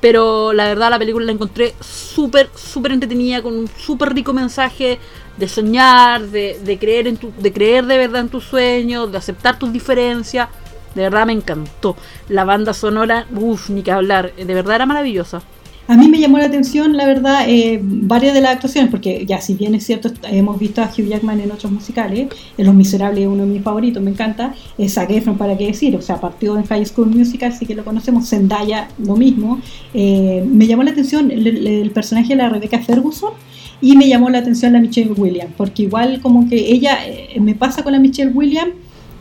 Pero 0.00 0.52
la 0.52 0.64
verdad 0.64 0.90
la 0.90 0.98
película 0.98 1.26
la 1.26 1.32
encontré 1.32 1.74
súper, 1.80 2.48
súper 2.54 2.92
entretenida, 2.92 3.42
con 3.42 3.54
un 3.54 3.68
súper 3.68 4.14
rico 4.14 4.32
mensaje 4.32 4.98
de 5.36 5.48
soñar, 5.48 6.22
de, 6.22 6.78
creer 6.80 7.06
en 7.06 7.16
tu, 7.16 7.32
de 7.38 7.52
creer 7.52 7.86
de 7.86 7.98
verdad 7.98 8.22
en 8.22 8.28
tus 8.28 8.44
sueños, 8.44 9.12
de 9.12 9.18
aceptar 9.18 9.58
tus 9.58 9.72
diferencias. 9.72 10.48
De 10.94 11.02
verdad 11.02 11.26
me 11.26 11.32
encantó. 11.32 11.96
La 12.28 12.44
banda 12.44 12.72
sonora, 12.74 13.26
uff, 13.30 13.70
ni 13.70 13.82
que 13.82 13.92
hablar, 13.92 14.34
de 14.34 14.54
verdad 14.54 14.76
era 14.76 14.86
maravillosa. 14.86 15.42
A 15.90 15.96
mí 15.96 16.08
me 16.08 16.20
llamó 16.20 16.38
la 16.38 16.44
atención, 16.44 16.96
la 16.96 17.04
verdad, 17.04 17.48
eh, 17.48 17.80
varias 17.82 18.32
de 18.32 18.40
las 18.40 18.52
actuaciones, 18.52 18.92
porque 18.92 19.26
ya 19.26 19.40
si 19.40 19.54
bien 19.54 19.74
es 19.74 19.84
cierto, 19.84 20.08
hemos 20.22 20.56
visto 20.56 20.80
a 20.80 20.84
Hugh 20.84 21.08
Jackman 21.08 21.40
en 21.40 21.50
otros 21.50 21.72
musicales, 21.72 22.28
en 22.56 22.64
Los 22.64 22.76
Miserables 22.76 23.22
es 23.22 23.26
uno 23.26 23.44
de 23.44 23.48
mis 23.48 23.60
favoritos, 23.60 24.00
me 24.00 24.12
encanta, 24.12 24.54
es 24.78 24.94
Zac 24.94 25.10
Efron, 25.10 25.36
para 25.36 25.58
qué 25.58 25.66
decir, 25.66 25.96
o 25.96 26.00
sea, 26.00 26.20
partió 26.20 26.56
en 26.56 26.62
High 26.62 26.86
School 26.86 27.08
Musical, 27.08 27.50
así 27.50 27.66
que 27.66 27.74
lo 27.74 27.84
conocemos, 27.84 28.28
Zendaya, 28.28 28.86
lo 29.04 29.16
mismo. 29.16 29.60
Eh, 29.92 30.46
me 30.48 30.68
llamó 30.68 30.84
la 30.84 30.92
atención 30.92 31.32
el, 31.32 31.66
el, 31.66 31.90
personaje 31.90 32.28
de 32.28 32.36
la 32.36 32.48
Rebecca 32.48 32.78
Ferguson, 32.78 33.32
y 33.80 33.96
me 33.96 34.06
llamó 34.06 34.30
la 34.30 34.38
atención 34.38 34.72
la 34.74 34.78
Michelle 34.78 35.10
Williams, 35.10 35.54
porque 35.56 35.82
igual 35.82 36.20
como 36.20 36.48
que 36.48 36.70
ella, 36.70 37.04
eh, 37.04 37.40
me 37.40 37.56
pasa 37.56 37.82
con 37.82 37.94
la 37.94 37.98
Michelle 37.98 38.30
Williams, 38.30 38.74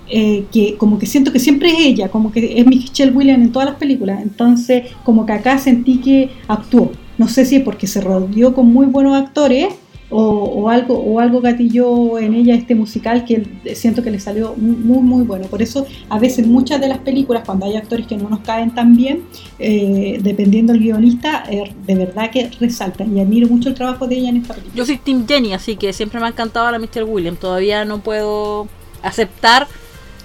eh, 0.10 0.46
que 0.52 0.76
como 0.78 0.98
que 1.00 1.06
siento 1.06 1.32
que 1.32 1.40
siempre 1.40 1.70
es 1.70 1.80
ella, 1.80 2.10
como 2.10 2.32
que 2.32 2.60
es 2.60 2.66
Michelle 2.66 3.12
Williams 3.12 3.46
en 3.46 3.52
todas 3.52 3.70
las 3.70 3.78
películas, 3.78 4.22
entonces 4.22 4.92
como 5.04 5.26
que 5.26 5.34
acá 5.34 5.58
sentí 5.58 5.98
que 5.98 6.30
actuó, 6.48 6.92
no 7.18 7.28
sé 7.28 7.46
si 7.46 7.58
es 7.58 7.64
porque 7.64 7.88
se 7.88 8.02
rodeó 8.02 8.54
con 8.54 8.68
muy 8.68 8.88
buenos 8.88 9.16
actores, 9.16 9.74
o, 10.10 10.70
algo 10.70 10.98
o 10.98 11.20
algo 11.20 11.40
gatilló 11.42 12.18
en 12.18 12.34
ella 12.34 12.56
este 12.56 12.74
musical 12.76 13.26
que 13.26 13.48
siento 13.76 14.04
que 14.04 14.12
le 14.12 14.20
salió 14.20 14.56
muy 14.56 15.02
muy 15.02 15.24
bueno. 15.24 15.46
Por 15.48 15.62
eso 15.62 15.86
a 16.10 16.20
veces 16.20 16.48
muchas 16.48 16.82
de 16.82 16.88
las 16.88 17.00
películas 17.00 17.44
cuando 17.46 17.66
hay 17.66 17.76
actores 17.76 18.08
que 18.08 18.18
no 18.18 18.30
nos 18.30 18.40
caen 18.40 18.74
tan 18.74 18.96
bien 18.96 19.24
eh, 19.60 20.20
dependiendo 20.22 20.74
del 20.74 20.82
guionista 20.82 21.44
eh, 21.50 21.74
de 21.86 21.96
verdad 21.96 22.32
que 22.32 22.50
resaltan 22.60 23.16
y 23.16 23.22
admiro 23.22 23.48
mucho 23.48 23.70
el 23.70 23.76
trabajo 23.76 24.08
de 24.08 24.18
ella 24.18 24.30
en 24.30 24.38
esta 24.38 24.56
película. 24.56 24.76
Yo 24.76 24.86
soy 24.86 24.98
Tim 24.98 25.28
Jenny 25.28 25.54
así 25.54 25.76
que 25.76 25.94
siempre 25.94 26.20
me 26.20 26.26
ha 26.26 26.30
encantado 26.30 26.70
la 26.72 26.80
Mr. 26.80 27.04
William 27.08 27.36
todavía 27.36 27.86
no 27.86 28.00
puedo 28.00 28.68
aceptar 29.04 29.68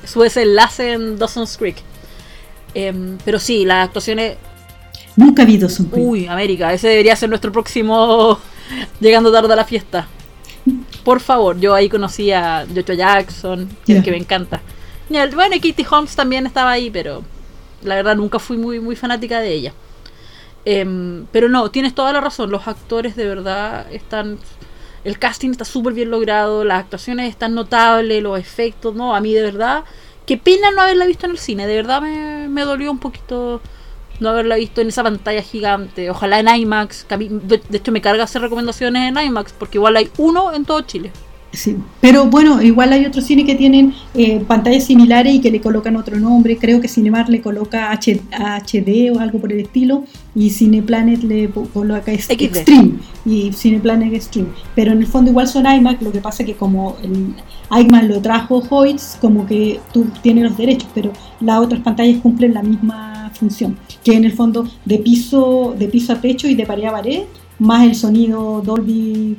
su 0.06 0.20
desenlace 0.22 0.92
en 0.92 1.18
Dawson's 1.18 1.56
Creek 1.56 1.76
em, 2.74 3.18
pero 3.24 3.38
sí 3.38 3.64
las 3.64 3.86
actuaciones 3.86 4.36
nunca 5.16 5.42
habido 5.42 5.68
Dawson's 5.68 5.90
Creek 5.90 6.06
uy 6.06 6.26
América 6.26 6.72
ese 6.72 6.88
debería 6.88 7.16
ser 7.16 7.28
nuestro 7.28 7.52
próximo 7.52 8.38
llegando 9.00 9.32
tarde 9.32 9.52
a 9.52 9.56
la 9.56 9.64
fiesta. 9.64 10.06
Por 11.04 11.20
favor, 11.20 11.58
yo 11.58 11.74
ahí 11.74 11.88
conocí 11.88 12.32
a 12.32 12.66
Jojo 12.74 12.94
Jackson, 12.94 13.68
que, 13.84 14.10
me 14.10 14.16
encanta. 14.16 14.60
bueno, 15.08 15.56
Kitty 15.60 15.84
Holmes 15.90 16.16
también 16.16 16.46
estaba 16.46 16.70
ahí, 16.70 16.90
pero 16.90 17.22
la 17.82 17.96
verdad 17.96 18.16
nunca 18.16 18.38
fui 18.38 18.56
muy, 18.56 18.80
muy 18.80 18.96
fanática 18.96 19.40
de 19.40 19.52
ella. 19.52 19.72
Em, 20.64 21.26
pero 21.30 21.50
no, 21.50 21.70
tienes 21.70 21.94
toda 21.94 22.12
la 22.12 22.22
razón, 22.22 22.50
los 22.50 22.66
actores 22.66 23.16
de 23.16 23.26
verdad 23.26 23.86
están... 23.92 24.38
El 25.04 25.18
casting 25.18 25.50
está 25.50 25.64
súper 25.64 25.92
bien 25.92 26.10
logrado, 26.10 26.64
las 26.64 26.80
actuaciones 26.80 27.28
están 27.28 27.54
notables, 27.54 28.22
los 28.22 28.38
efectos, 28.38 28.94
no, 28.94 29.14
a 29.14 29.20
mí 29.20 29.32
de 29.32 29.42
verdad... 29.42 29.84
Qué 30.26 30.38
pena 30.38 30.70
no 30.70 30.80
haberla 30.80 31.04
visto 31.04 31.26
en 31.26 31.32
el 31.32 31.38
cine, 31.38 31.66
de 31.66 31.76
verdad 31.76 32.00
me, 32.00 32.48
me 32.48 32.62
dolió 32.62 32.90
un 32.90 32.98
poquito 32.98 33.60
no 34.20 34.28
haberla 34.28 34.56
visto 34.56 34.80
en 34.80 34.88
esa 34.88 35.02
pantalla 35.02 35.42
gigante. 35.42 36.10
Ojalá 36.10 36.40
en 36.40 36.48
IMAX. 36.48 37.06
de, 37.08 37.60
hecho, 37.72 37.92
me 37.92 38.00
carga 38.00 38.24
hacer 38.24 38.42
recomendaciones 38.42 39.08
en 39.08 39.18
IMAX 39.18 39.52
porque 39.52 39.78
igual 39.78 39.96
hay 39.96 40.10
uno 40.18 40.52
en 40.52 40.64
todo 40.64 40.80
Chile. 40.82 41.10
Sí, 41.54 41.76
pero 42.00 42.26
bueno, 42.26 42.60
igual 42.60 42.92
hay 42.92 43.06
otros 43.06 43.24
cines 43.24 43.46
que 43.46 43.54
tienen 43.54 43.94
eh, 44.14 44.40
pantallas 44.40 44.84
similares 44.84 45.34
y 45.34 45.40
que 45.40 45.50
le 45.50 45.60
colocan 45.60 45.96
otro 45.96 46.18
nombre. 46.18 46.56
Creo 46.56 46.80
que 46.80 46.88
Cinemar 46.88 47.28
le 47.28 47.40
coloca 47.40 47.92
H, 47.92 48.20
HD 48.32 49.12
o 49.14 49.20
algo 49.20 49.38
por 49.38 49.52
el 49.52 49.60
estilo 49.60 50.04
y 50.34 50.50
Cineplanet 50.50 51.22
le 51.22 51.48
coloca 51.50 52.12
Extreme 52.12 52.94
y 53.24 53.52
Cineplanet 53.52 54.12
Extreme. 54.12 54.48
Pero 54.74 54.92
en 54.92 54.98
el 54.98 55.06
fondo 55.06 55.30
igual 55.30 55.46
son 55.46 55.66
iMac, 55.66 56.02
lo 56.02 56.10
que 56.10 56.20
pasa 56.20 56.44
que 56.44 56.54
como 56.54 56.96
el 57.02 57.34
iMac 57.70 58.04
lo 58.04 58.20
trajo 58.20 58.62
Hoyts, 58.68 59.16
como 59.20 59.46
que 59.46 59.80
tú 59.92 60.06
tienes 60.22 60.44
los 60.44 60.56
derechos, 60.56 60.88
pero 60.94 61.12
las 61.40 61.60
otras 61.60 61.80
pantallas 61.80 62.20
cumplen 62.20 62.54
la 62.54 62.62
misma 62.62 63.30
función, 63.34 63.76
que 64.02 64.14
en 64.14 64.24
el 64.24 64.32
fondo 64.32 64.68
de 64.84 64.98
piso, 64.98 65.74
de 65.78 65.88
piso 65.88 66.12
a 66.12 66.20
techo 66.20 66.48
y 66.48 66.54
de 66.54 66.66
pared 66.66 66.84
a 66.84 66.92
pared, 66.92 67.22
más 67.58 67.84
el 67.86 67.94
sonido 67.94 68.60
Dolby 68.64 69.36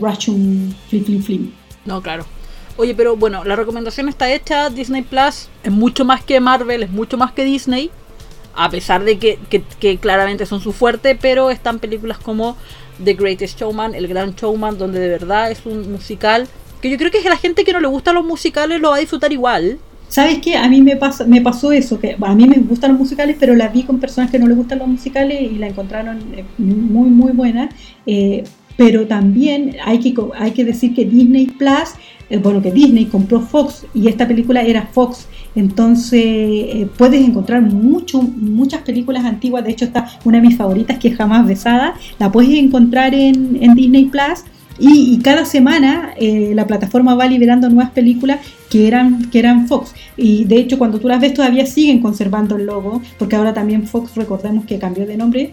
Ratchum 0.00 0.72
Flip 0.88 1.04
Flip 1.04 1.22
Flip. 1.22 1.52
No, 1.84 2.02
claro. 2.02 2.26
Oye, 2.76 2.94
pero 2.94 3.16
bueno, 3.16 3.44
la 3.44 3.56
recomendación 3.56 4.08
está 4.08 4.32
hecha. 4.32 4.70
Disney 4.70 5.02
Plus 5.02 5.48
es 5.62 5.70
mucho 5.70 6.04
más 6.04 6.22
que 6.24 6.40
Marvel, 6.40 6.82
es 6.82 6.90
mucho 6.90 7.16
más 7.16 7.32
que 7.32 7.44
Disney. 7.44 7.90
A 8.54 8.68
pesar 8.68 9.04
de 9.04 9.18
que, 9.18 9.38
que, 9.48 9.98
claramente 9.98 10.44
son 10.44 10.60
su 10.60 10.72
fuerte, 10.72 11.14
pero 11.14 11.50
están 11.50 11.78
películas 11.78 12.18
como 12.18 12.56
The 13.02 13.14
Greatest 13.14 13.58
Showman, 13.58 13.94
El 13.94 14.08
Gran 14.08 14.34
Showman, 14.34 14.76
donde 14.76 14.98
de 14.98 15.08
verdad 15.08 15.50
es 15.50 15.64
un 15.64 15.90
musical 15.92 16.48
que 16.80 16.90
yo 16.90 16.96
creo 16.96 17.10
que 17.10 17.22
la 17.28 17.36
gente 17.36 17.64
que 17.64 17.72
no 17.72 17.80
le 17.80 17.86
gustan 17.86 18.14
los 18.14 18.24
musicales 18.24 18.80
lo 18.80 18.90
va 18.90 18.96
a 18.96 19.00
disfrutar 19.00 19.32
igual. 19.32 19.78
¿Sabes 20.08 20.38
qué? 20.38 20.56
A 20.56 20.68
mí 20.68 20.82
me, 20.82 20.96
pasa, 20.96 21.24
me 21.24 21.40
pasó 21.40 21.70
eso, 21.70 22.00
que 22.00 22.16
a 22.20 22.34
mí 22.34 22.48
me 22.48 22.56
gustan 22.56 22.90
los 22.92 22.98
musicales, 22.98 23.36
pero 23.38 23.54
la 23.54 23.68
vi 23.68 23.84
con 23.84 24.00
personas 24.00 24.30
que 24.30 24.40
no 24.40 24.48
les 24.48 24.56
gustan 24.56 24.78
los 24.80 24.88
musicales 24.88 25.40
y 25.40 25.56
la 25.56 25.68
encontraron 25.68 26.18
eh, 26.34 26.44
muy, 26.58 27.08
muy 27.10 27.30
buena. 27.32 27.68
Eh, 28.06 28.42
pero 28.80 29.06
también 29.06 29.76
hay 29.84 29.98
que, 29.98 30.14
hay 30.38 30.52
que 30.52 30.64
decir 30.64 30.94
que 30.94 31.04
Disney 31.04 31.48
Plus, 31.48 31.90
eh, 32.30 32.38
bueno, 32.38 32.62
que 32.62 32.72
Disney 32.72 33.04
compró 33.04 33.42
Fox 33.42 33.84
y 33.92 34.08
esta 34.08 34.26
película 34.26 34.62
era 34.62 34.88
Fox, 34.90 35.28
entonces 35.54 36.22
eh, 36.24 36.88
puedes 36.96 37.20
encontrar 37.20 37.60
mucho, 37.60 38.22
muchas 38.22 38.80
películas 38.80 39.26
antiguas, 39.26 39.64
de 39.64 39.72
hecho 39.72 39.84
está 39.84 40.08
una 40.24 40.40
de 40.40 40.48
mis 40.48 40.56
favoritas 40.56 40.98
que 40.98 41.08
es 41.08 41.14
Jamás 41.14 41.46
Besada, 41.46 41.92
la 42.18 42.32
puedes 42.32 42.54
encontrar 42.54 43.14
en, 43.14 43.74
Disney 43.74 44.06
Plus. 44.06 44.44
Y, 44.78 45.18
cada 45.18 45.44
semana 45.44 46.14
eh, 46.16 46.52
la 46.54 46.66
plataforma 46.66 47.14
va 47.14 47.26
liberando 47.26 47.68
nuevas 47.68 47.90
películas 47.90 48.40
que 48.70 48.88
eran, 48.88 49.28
que 49.28 49.38
eran 49.38 49.68
Fox. 49.68 49.92
Y 50.16 50.46
de 50.46 50.56
hecho, 50.56 50.78
cuando 50.78 50.98
tú 50.98 51.06
las 51.06 51.20
ves, 51.20 51.34
todavía 51.34 51.66
siguen 51.66 52.00
conservando 52.00 52.56
el 52.56 52.64
logo, 52.64 53.02
porque 53.18 53.36
ahora 53.36 53.52
también 53.52 53.86
Fox, 53.86 54.14
recordemos 54.14 54.64
que 54.64 54.78
cambió 54.78 55.04
de 55.04 55.18
nombre. 55.18 55.52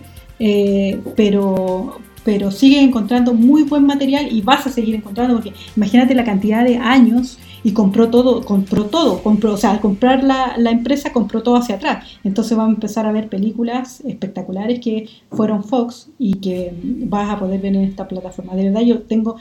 pero, 1.18 2.00
pero 2.28 2.52
sigue 2.52 2.82
encontrando 2.82 3.34
muy 3.34 3.64
buen 3.64 3.86
material 3.86 4.28
y 4.30 4.42
vas 4.42 4.68
a 4.68 4.70
seguir 4.70 4.94
encontrando, 4.94 5.36
porque 5.36 5.54
imagínate 5.78 6.14
la 6.14 6.26
cantidad 6.26 6.62
de 6.66 6.76
años 6.76 7.40
y 7.64 7.72
compró 7.72 8.10
todo, 8.10 8.44
compró 8.44 8.84
todo, 8.88 9.24
compró, 9.24 9.54
o 9.54 9.58
sea, 9.58 9.72
al 9.72 9.80
comprar 9.80 10.26
la, 10.26 10.58
la, 10.58 10.72
empresa 10.72 11.14
compró 11.14 11.42
todo 11.42 11.56
hacia 11.56 11.76
atrás. 11.76 12.06
Entonces 12.26 12.58
vamos 12.58 12.74
a 12.74 12.76
empezar 12.76 13.06
a 13.06 13.14
ver 13.14 13.30
películas 13.30 14.02
espectaculares 14.02 14.82
que 14.82 15.08
fueron 15.32 15.64
Fox 15.64 16.10
y 16.20 16.34
que 16.34 16.74
vas 16.84 17.30
a 17.30 17.40
poder 17.40 17.62
ver 17.62 17.78
en 17.78 17.84
esta 17.84 18.10
plataforma. 18.10 18.56
De 18.56 18.66
verdad 18.66 18.82
yo 18.82 19.00
tengo 19.04 19.38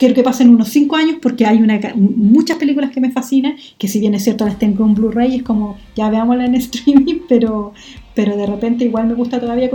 quiero 0.00 0.14
que 0.14 0.22
pasen 0.22 0.48
unos 0.48 0.70
5 0.70 0.96
años 0.96 1.16
porque 1.20 1.44
hay 1.44 1.58
una, 1.58 1.78
muchas 1.94 2.56
películas 2.56 2.90
que 2.90 3.02
me 3.02 3.12
fascinan, 3.12 3.56
que 3.76 3.86
si 3.86 4.00
bien 4.00 4.14
es 4.14 4.24
cierto 4.24 4.46
las 4.46 4.58
tengo 4.58 4.86
en 4.86 4.94
Blu-ray, 4.94 5.36
es 5.36 5.42
como 5.42 5.76
ya 5.94 6.08
veámosla 6.08 6.46
en 6.46 6.54
streaming, 6.66 7.18
pero, 7.28 7.74
pero 8.22 8.36
de 8.36 8.44
repente 8.44 8.84
igual 8.84 9.06
me 9.06 9.14
gusta 9.14 9.40
todavía 9.40 9.70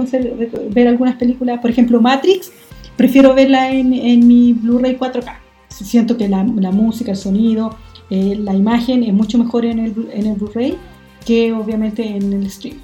ver 0.69 0.87
algunas 0.87 1.15
películas, 1.15 1.59
por 1.59 1.71
ejemplo 1.71 1.99
Matrix, 1.99 2.51
prefiero 2.95 3.33
verla 3.33 3.71
en, 3.71 3.91
en 3.91 4.27
mi 4.27 4.53
Blu-ray 4.53 4.99
4K. 4.99 5.39
Siento 5.69 6.15
que 6.15 6.29
la, 6.29 6.43
la 6.43 6.69
música, 6.69 7.09
el 7.09 7.17
sonido, 7.17 7.75
eh, 8.11 8.35
la 8.37 8.53
imagen 8.53 9.03
es 9.03 9.13
mucho 9.13 9.39
mejor 9.39 9.65
en 9.65 9.79
el, 9.79 10.09
en 10.13 10.27
el 10.27 10.35
Blu-ray 10.35 10.77
que 11.25 11.53
obviamente 11.53 12.05
en 12.05 12.33
el 12.33 12.51
stream. 12.51 12.77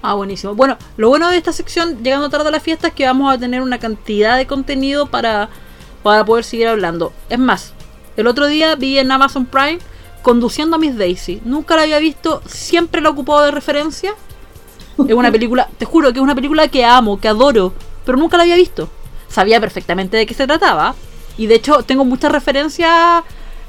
Ah, 0.00 0.14
buenísimo. 0.14 0.54
Bueno, 0.54 0.78
lo 0.96 1.10
bueno 1.10 1.28
de 1.28 1.36
esta 1.36 1.52
sección, 1.52 2.02
llegando 2.02 2.30
tarde 2.30 2.48
a 2.48 2.52
la 2.52 2.60
fiesta, 2.60 2.88
es 2.88 2.94
que 2.94 3.04
vamos 3.04 3.30
a 3.30 3.36
tener 3.36 3.60
una 3.60 3.78
cantidad 3.78 4.38
de 4.38 4.46
contenido 4.46 5.04
para, 5.04 5.50
para 6.02 6.24
poder 6.24 6.44
seguir 6.44 6.68
hablando. 6.68 7.12
Es 7.28 7.38
más, 7.38 7.74
el 8.16 8.26
otro 8.26 8.46
día 8.46 8.74
vi 8.74 8.98
en 8.98 9.12
Amazon 9.12 9.44
Prime 9.44 9.80
conduciendo 10.22 10.76
a 10.76 10.78
Miss 10.78 10.96
Daisy. 10.96 11.42
Nunca 11.44 11.76
la 11.76 11.82
había 11.82 11.98
visto, 11.98 12.40
siempre 12.46 13.02
la 13.02 13.10
ocupado 13.10 13.44
de 13.44 13.50
referencia. 13.50 14.14
Es 14.98 15.14
una 15.14 15.32
película, 15.32 15.68
te 15.76 15.84
juro 15.84 16.12
que 16.12 16.18
es 16.18 16.22
una 16.22 16.34
película 16.34 16.68
que 16.68 16.84
amo, 16.84 17.20
que 17.20 17.28
adoro, 17.28 17.72
pero 18.04 18.16
nunca 18.18 18.36
la 18.36 18.44
había 18.44 18.56
visto. 18.56 18.88
Sabía 19.28 19.60
perfectamente 19.60 20.16
de 20.16 20.26
qué 20.26 20.34
se 20.34 20.46
trataba. 20.46 20.94
Y 21.36 21.46
de 21.46 21.56
hecho 21.56 21.82
tengo 21.82 22.04
muchas 22.04 22.30
referencias 22.30 23.24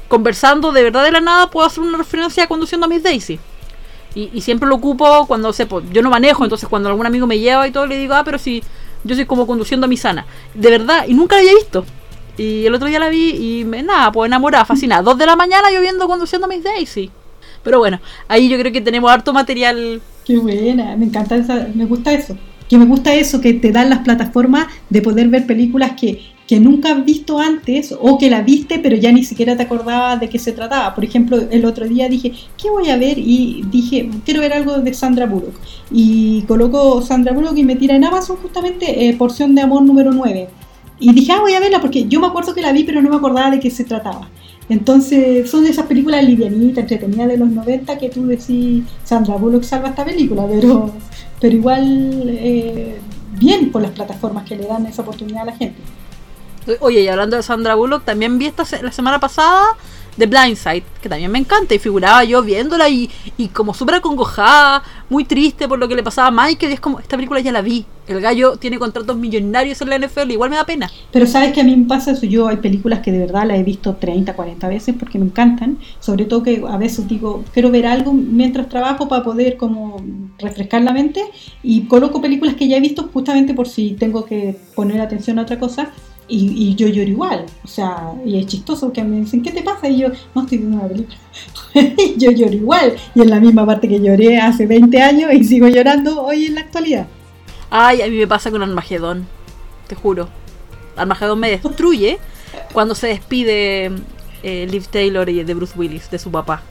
conversando 0.08 0.70
de 0.72 0.84
verdad 0.84 1.04
de 1.04 1.10
la 1.10 1.20
nada. 1.20 1.50
Puedo 1.50 1.66
hacer 1.66 1.82
una 1.82 1.98
referencia 1.98 2.46
conduciendo 2.46 2.86
a 2.86 2.88
Miss 2.88 3.02
Daisy. 3.02 3.40
Y, 4.14 4.40
siempre 4.40 4.66
lo 4.66 4.76
ocupo 4.76 5.26
cuando 5.26 5.52
sé, 5.52 5.66
pues, 5.66 5.84
yo 5.92 6.00
no 6.00 6.08
manejo, 6.08 6.42
entonces 6.42 6.66
cuando 6.70 6.88
algún 6.88 7.04
amigo 7.04 7.26
me 7.26 7.38
lleva 7.38 7.68
y 7.68 7.70
todo, 7.70 7.86
le 7.86 7.98
digo, 7.98 8.14
ah, 8.14 8.24
pero 8.24 8.38
si 8.38 8.62
yo 9.04 9.14
soy 9.14 9.26
como 9.26 9.46
conduciendo 9.46 9.84
a 9.84 9.88
mi 9.88 9.98
sana. 9.98 10.24
De 10.54 10.70
verdad, 10.70 11.04
y 11.06 11.12
nunca 11.12 11.36
la 11.36 11.42
había 11.42 11.54
visto. 11.54 11.84
Y 12.38 12.64
el 12.64 12.74
otro 12.74 12.88
día 12.88 12.98
la 12.98 13.10
vi 13.10 13.60
y 13.60 13.64
me, 13.64 13.82
nada, 13.82 14.10
pues 14.12 14.28
enamorada, 14.28 14.64
fascinada. 14.64 15.02
Dos 15.02 15.18
de 15.18 15.26
la 15.26 15.36
mañana 15.36 15.70
lloviendo 15.70 16.06
conduciendo 16.06 16.46
a 16.46 16.48
Miss 16.48 16.64
Daisy. 16.64 17.10
Pero 17.62 17.78
bueno, 17.78 18.00
ahí 18.26 18.48
yo 18.48 18.58
creo 18.58 18.72
que 18.72 18.80
tenemos 18.80 19.10
harto 19.10 19.34
material 19.34 20.00
Qué 20.26 20.36
buena, 20.38 20.96
me 20.96 21.04
encanta 21.04 21.36
esa, 21.36 21.68
me 21.72 21.84
gusta 21.84 22.12
eso. 22.12 22.36
Que 22.68 22.76
me 22.76 22.84
gusta 22.84 23.14
eso, 23.14 23.40
que 23.40 23.54
te 23.54 23.70
dan 23.70 23.90
las 23.90 24.00
plataformas 24.00 24.66
de 24.90 25.00
poder 25.00 25.28
ver 25.28 25.46
películas 25.46 25.92
que, 25.92 26.20
que 26.48 26.58
nunca 26.58 26.90
has 26.90 27.04
visto 27.04 27.38
antes 27.38 27.94
o 27.96 28.18
que 28.18 28.28
la 28.28 28.42
viste 28.42 28.80
pero 28.80 28.96
ya 28.96 29.12
ni 29.12 29.22
siquiera 29.22 29.56
te 29.56 29.62
acordabas 29.62 30.18
de 30.18 30.28
qué 30.28 30.40
se 30.40 30.50
trataba. 30.50 30.96
Por 30.96 31.04
ejemplo, 31.04 31.38
el 31.48 31.64
otro 31.64 31.86
día 31.86 32.08
dije, 32.08 32.32
¿qué 32.60 32.70
voy 32.70 32.90
a 32.90 32.96
ver? 32.96 33.18
Y 33.18 33.64
dije, 33.70 34.10
quiero 34.24 34.40
ver 34.40 34.52
algo 34.52 34.80
de 34.80 34.92
Sandra 34.94 35.26
Bullock. 35.26 35.54
Y 35.92 36.42
coloco 36.42 37.02
Sandra 37.02 37.32
Bullock 37.32 37.56
y 37.56 37.62
me 37.62 37.76
tira 37.76 37.94
en 37.94 38.04
Amazon 38.04 38.36
justamente 38.38 39.08
eh, 39.08 39.14
Porción 39.16 39.54
de 39.54 39.62
Amor 39.62 39.82
número 39.82 40.10
9. 40.10 40.48
Y 40.98 41.12
dije, 41.12 41.30
ah, 41.30 41.40
voy 41.40 41.52
a 41.52 41.60
verla 41.60 41.80
porque 41.80 42.08
yo 42.08 42.18
me 42.18 42.26
acuerdo 42.26 42.52
que 42.52 42.62
la 42.62 42.72
vi 42.72 42.82
pero 42.82 43.00
no 43.00 43.10
me 43.10 43.16
acordaba 43.16 43.52
de 43.52 43.60
qué 43.60 43.70
se 43.70 43.84
trataba. 43.84 44.28
Entonces, 44.68 45.48
son 45.48 45.64
esas 45.64 45.86
películas 45.86 46.24
livianitas, 46.24 46.78
entretenidas 46.78 47.28
de 47.28 47.36
los 47.36 47.48
90 47.48 47.98
que 47.98 48.08
tú 48.08 48.26
decís, 48.26 48.84
Sandra 49.04 49.36
Bullock 49.36 49.62
salva 49.62 49.90
esta 49.90 50.04
película, 50.04 50.44
pero, 50.48 50.92
pero 51.40 51.56
igual 51.56 52.24
eh, 52.26 52.98
bien 53.38 53.70
por 53.70 53.82
las 53.82 53.92
plataformas 53.92 54.44
que 54.44 54.56
le 54.56 54.66
dan 54.66 54.86
esa 54.86 55.02
oportunidad 55.02 55.42
a 55.42 55.46
la 55.46 55.56
gente. 55.56 55.80
Oye, 56.80 57.02
y 57.02 57.08
hablando 57.08 57.36
de 57.36 57.44
Sandra 57.44 57.76
Bullock, 57.76 58.04
también 58.04 58.38
vi 58.38 58.46
esta 58.46 58.64
la 58.82 58.90
semana 58.90 59.20
pasada 59.20 59.66
The 60.18 60.26
Blind 60.26 60.56
Side, 60.56 60.82
que 61.00 61.08
también 61.08 61.30
me 61.30 61.38
encanta, 61.38 61.74
y 61.74 61.78
figuraba 61.78 62.24
yo 62.24 62.42
viéndola 62.42 62.88
y, 62.88 63.08
y 63.36 63.48
como 63.48 63.72
súper 63.72 63.96
acongojada, 63.96 64.82
muy 65.08 65.24
triste 65.24 65.68
por 65.68 65.78
lo 65.78 65.86
que 65.86 65.94
le 65.94 66.02
pasaba 66.02 66.28
a 66.28 66.46
Michael, 66.46 66.72
y 66.72 66.74
es 66.74 66.80
como, 66.80 66.98
esta 66.98 67.16
película 67.16 67.38
ya 67.38 67.52
la 67.52 67.62
vi, 67.62 67.86
el 68.08 68.20
gallo 68.20 68.56
tiene 68.56 68.78
contratos 68.78 69.16
millonarios 69.16 69.80
en 69.82 69.90
la 69.90 69.98
NFL, 69.98 70.30
igual 70.30 70.50
me 70.50 70.56
da 70.56 70.64
pena. 70.64 70.90
Pero 71.12 71.26
sabes 71.26 71.52
que 71.52 71.60
a 71.60 71.64
mí 71.64 71.76
me 71.76 71.86
pasa 71.86 72.12
eso, 72.12 72.26
yo 72.26 72.48
hay 72.48 72.56
películas 72.58 73.00
que 73.00 73.12
de 73.12 73.18
verdad 73.18 73.46
la 73.46 73.56
he 73.56 73.62
visto 73.62 73.96
30, 73.96 74.34
40 74.34 74.68
veces 74.68 74.94
porque 74.98 75.18
me 75.18 75.26
encantan, 75.26 75.78
sobre 76.00 76.24
todo 76.24 76.42
que 76.42 76.62
a 76.68 76.76
veces 76.76 77.08
digo, 77.08 77.44
quiero 77.52 77.70
ver 77.70 77.86
algo 77.86 78.12
mientras 78.12 78.68
trabajo 78.68 79.08
para 79.08 79.22
poder 79.22 79.56
como 79.56 79.96
refrescar 80.38 80.82
la 80.82 80.92
mente, 80.92 81.22
y 81.62 81.82
coloco 81.82 82.20
películas 82.20 82.54
que 82.54 82.68
ya 82.68 82.76
he 82.76 82.80
visto 82.80 83.10
justamente 83.12 83.54
por 83.54 83.68
si 83.68 83.92
tengo 83.92 84.24
que 84.24 84.56
poner 84.74 85.00
atención 85.00 85.38
a 85.38 85.42
otra 85.42 85.58
cosa, 85.58 85.90
y, 86.28 86.74
yo 86.74 86.88
lloro 86.88 87.08
igual, 87.08 87.46
o 87.62 87.68
sea, 87.68 88.12
y 88.24 88.38
es 88.38 88.46
chistoso 88.46 88.92
que 88.92 89.04
me 89.04 89.20
dicen, 89.20 89.42
¿qué 89.42 89.52
te 89.52 89.62
pasa? 89.62 89.88
Y 89.88 89.98
yo, 89.98 90.08
no 90.34 90.42
estoy 90.42 90.58
viendo 90.58 90.78
una 90.78 90.88
película. 90.88 91.16
y 91.74 92.18
yo 92.18 92.32
lloro 92.32 92.52
igual, 92.52 92.94
y 93.14 93.20
en 93.22 93.30
la 93.30 93.38
misma 93.38 93.64
parte 93.64 93.88
que 93.88 94.00
lloré 94.00 94.38
hace 94.38 94.66
20 94.66 95.00
años 95.00 95.32
y 95.32 95.44
sigo 95.44 95.68
llorando 95.68 96.22
hoy 96.22 96.46
en 96.46 96.56
la 96.56 96.62
actualidad. 96.62 97.06
Ay, 97.70 98.02
a 98.02 98.06
mí 98.06 98.16
me 98.16 98.26
pasa 98.26 98.50
con 98.50 98.62
Armagedón, 98.62 99.26
te 99.86 99.94
juro. 99.94 100.28
Armagedón 100.96 101.40
me 101.40 101.50
destruye 101.50 102.18
cuando 102.72 102.94
se 102.94 103.08
despide 103.08 103.92
eh, 104.42 104.66
Liv 104.70 104.86
Taylor 104.88 105.28
y 105.28 105.42
de 105.42 105.54
Bruce 105.54 105.74
Willis, 105.76 106.10
de 106.10 106.18
su 106.18 106.30
papá. 106.30 106.62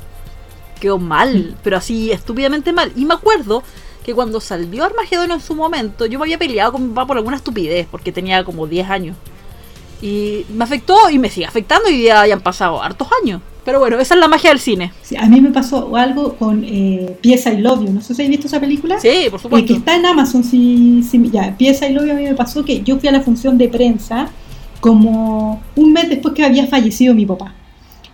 Quedó 0.80 0.98
mal, 0.98 1.56
pero 1.64 1.78
así 1.78 2.12
estúpidamente 2.12 2.74
mal. 2.74 2.92
Y 2.96 3.06
me 3.06 3.14
acuerdo 3.14 3.64
que 4.06 4.14
cuando 4.14 4.40
salió 4.40 4.84
Armagedón 4.84 5.32
en 5.32 5.42
su 5.42 5.56
momento, 5.56 6.06
yo 6.06 6.20
me 6.20 6.26
había 6.26 6.38
peleado 6.38 6.74
con 6.74 6.84
mi 6.84 6.90
papá 6.90 7.08
por 7.08 7.18
alguna 7.18 7.38
estupidez, 7.38 7.88
porque 7.90 8.12
tenía 8.12 8.44
como 8.44 8.68
10 8.68 8.90
años. 8.90 9.18
Y 10.02 10.46
me 10.50 10.64
afectó 10.64 11.10
y 11.10 11.18
me 11.18 11.30
sigue 11.30 11.46
afectando 11.46 11.90
y 11.90 12.04
ya 12.04 12.22
hayan 12.22 12.42
pasado 12.42 12.82
hartos 12.82 13.08
años. 13.24 13.42
Pero 13.66 13.80
bueno, 13.80 14.00
esa 14.00 14.14
es 14.14 14.20
la 14.20 14.28
magia 14.28 14.52
del 14.52 14.60
cine. 14.60 14.94
Sí, 15.02 15.16
a 15.18 15.26
mí 15.26 15.42
me 15.42 15.50
pasó 15.50 15.96
algo 15.98 16.36
con 16.36 16.64
eh, 16.64 17.18
Pieza 17.20 17.52
y 17.52 17.58
Love 17.62 17.86
You. 17.86 17.94
No 17.94 18.00
sé 18.00 18.14
si 18.14 18.22
habéis 18.22 18.38
visto 18.38 18.48
esa 18.48 18.60
película. 18.60 19.00
Sí, 19.00 19.26
por 19.32 19.40
supuesto. 19.40 19.68
que 19.68 19.80
está 19.80 19.96
en 19.96 20.06
Amazon. 20.06 20.44
Si, 20.44 21.04
ya, 21.32 21.58
Pieza 21.58 21.90
y 21.90 21.94
Love 21.94 22.06
You 22.06 22.12
a 22.12 22.16
mí 22.16 22.24
me 22.26 22.36
pasó 22.36 22.64
que 22.64 22.84
yo 22.84 23.00
fui 23.00 23.10
a 23.10 23.12
la 23.12 23.22
función 23.22 23.58
de 23.58 23.68
prensa 23.68 24.30
como 24.80 25.64
un 25.76 25.94
mes 25.94 26.10
después 26.10 26.36
que 26.36 26.46
había 26.46 26.68
fallecido 26.68 27.16
mi 27.16 27.26
papá. 27.26 27.56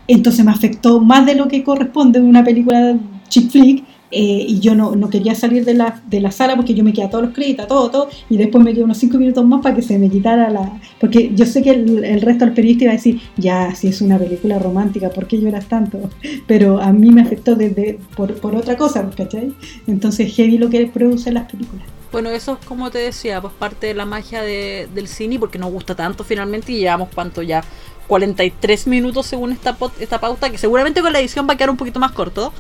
Entonces 0.08 0.44
me 0.46 0.52
afectó 0.52 1.02
más 1.02 1.26
de 1.26 1.36
lo 1.36 1.50
que 1.50 1.64
corresponde 1.64 2.22
una 2.22 2.44
película 2.46 2.98
chick 3.28 3.52
flick 3.52 3.84
eh, 4.12 4.46
y 4.48 4.60
yo 4.60 4.76
no, 4.76 4.96
no, 4.96 5.10
quería 5.10 5.36
salir 5.36 5.64
de 5.64 5.74
la, 5.74 6.02
de 6.08 6.20
la 6.20 6.32
sala 6.32 6.56
porque 6.56 6.74
yo 6.74 6.84
me 6.84 6.94
quedé 6.94 7.08
todos 7.08 7.24
los 7.24 7.34
créditos, 7.34 7.68
todo, 7.68 7.90
todo, 7.90 8.10
y 8.30 8.38
después 8.38 8.64
me 8.64 8.74
quedé 8.74 8.84
unos 8.84 8.98
cinco 8.98 9.18
minutos 9.18 9.46
más 9.46 9.62
para 9.62 9.76
que 9.76 9.82
se 9.82 9.98
me 9.98 10.10
quitara 10.10 10.50
la... 10.50 10.80
Porque 11.00 11.32
yo 11.34 11.46
sé 11.46 11.62
que 11.62 11.72
el, 11.72 12.22
resto 12.22 12.46
del 12.46 12.54
periodista 12.54 12.86
iba 12.86 12.94
a 12.94 12.98
decir, 12.98 13.22
ya, 13.38 13.74
si 13.74 13.88
es 13.88 14.02
una 14.02 14.18
película 14.18 14.60
romántica, 14.60 15.10
¿por 15.10 15.28
qué 15.28 15.40
lloras 15.40 15.68
tanto? 15.68 16.10
Pero 16.48 16.82
a 16.82 16.92
mí 16.92 17.12
me 17.12 17.22
afectó 17.22 17.56
desde, 17.56 18.00
por, 18.16 18.34
por 18.36 18.56
otra 18.56 18.76
cosa, 18.78 19.10
¿cachai? 19.16 19.54
Entonces, 19.88 20.34
heavy 20.36 20.58
lo 20.58 20.70
que 20.70 20.86
produce 20.88 21.32
las 21.32 21.50
películas. 21.50 21.86
Bueno, 22.12 22.30
eso 22.30 22.58
es 22.60 22.66
como 22.66 22.92
te 22.92 22.98
decía, 23.00 23.40
pues 23.40 23.54
parte 23.54 23.88
de 23.88 23.94
la 23.94 24.06
magia 24.06 24.42
de, 24.42 24.90
del 24.94 25.08
cine, 25.08 25.40
porque 25.40 25.58
nos 25.58 25.72
gusta 25.72 25.96
tanto 25.96 26.26
finalmente 26.26 26.74
y 26.74 26.80
llevamos 26.80 27.08
cuánto 27.14 27.42
ya, 27.42 27.64
43 28.08 28.88
minutos 28.88 29.28
según 29.28 29.54
esta, 29.54 29.78
esta 29.98 30.20
pauta, 30.20 30.50
que 30.50 30.58
seguramente 30.58 31.02
con 31.02 31.14
la 31.14 31.22
edición 31.22 31.48
va 31.48 31.54
a 31.54 31.58
quedar 31.58 31.70
un 31.70 31.78
poquito 31.78 32.02
más 32.02 32.12
corto, 32.12 32.52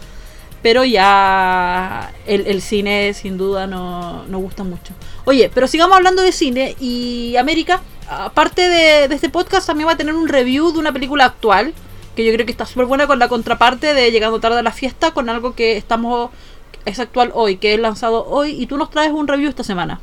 pero 0.61 0.83
ya 0.85 2.11
el, 2.25 2.61
cine 2.61 3.13
sin 3.13 3.37
duda 3.37 3.67
no, 3.67 4.25
nos 4.25 4.41
gusta 4.41 4.63
mucho. 4.63 4.93
Oye, 5.25 5.49
pero 5.53 5.67
sigamos 5.67 5.97
hablando 5.97 6.21
de 6.21 6.31
cine 6.31 6.75
y 6.79 7.35
América, 7.37 7.81
aparte 8.09 8.67
de, 8.69 9.07
de 9.07 9.15
este 9.15 9.29
podcast, 9.29 9.67
también 9.67 9.87
va 9.87 9.93
a 9.93 9.97
tener 9.97 10.13
un 10.13 10.27
review 10.27 10.71
de 10.71 10.79
una 10.79 10.91
película 10.91 11.25
actual, 11.25 11.73
que 12.15 12.25
yo 12.25 12.33
creo 12.33 12.45
que 12.45 12.51
está 12.51 12.65
súper 12.65 12.85
buena 12.85 13.07
con 13.07 13.19
la 13.19 13.27
contraparte 13.27 13.93
de 13.93 14.11
Llegando 14.11 14.39
tarde 14.39 14.59
a 14.59 14.63
la 14.63 14.71
fiesta, 14.71 15.11
con 15.11 15.29
algo 15.29 15.55
que 15.55 15.77
estamos 15.77 16.29
es 16.85 16.99
actual 16.99 17.31
hoy, 17.33 17.57
que 17.57 17.73
es 17.73 17.79
lanzado 17.79 18.25
hoy, 18.25 18.61
y 18.61 18.67
tú 18.67 18.77
nos 18.77 18.89
traes 18.89 19.11
un 19.11 19.27
review 19.27 19.49
esta 19.49 19.63
semana. 19.63 19.99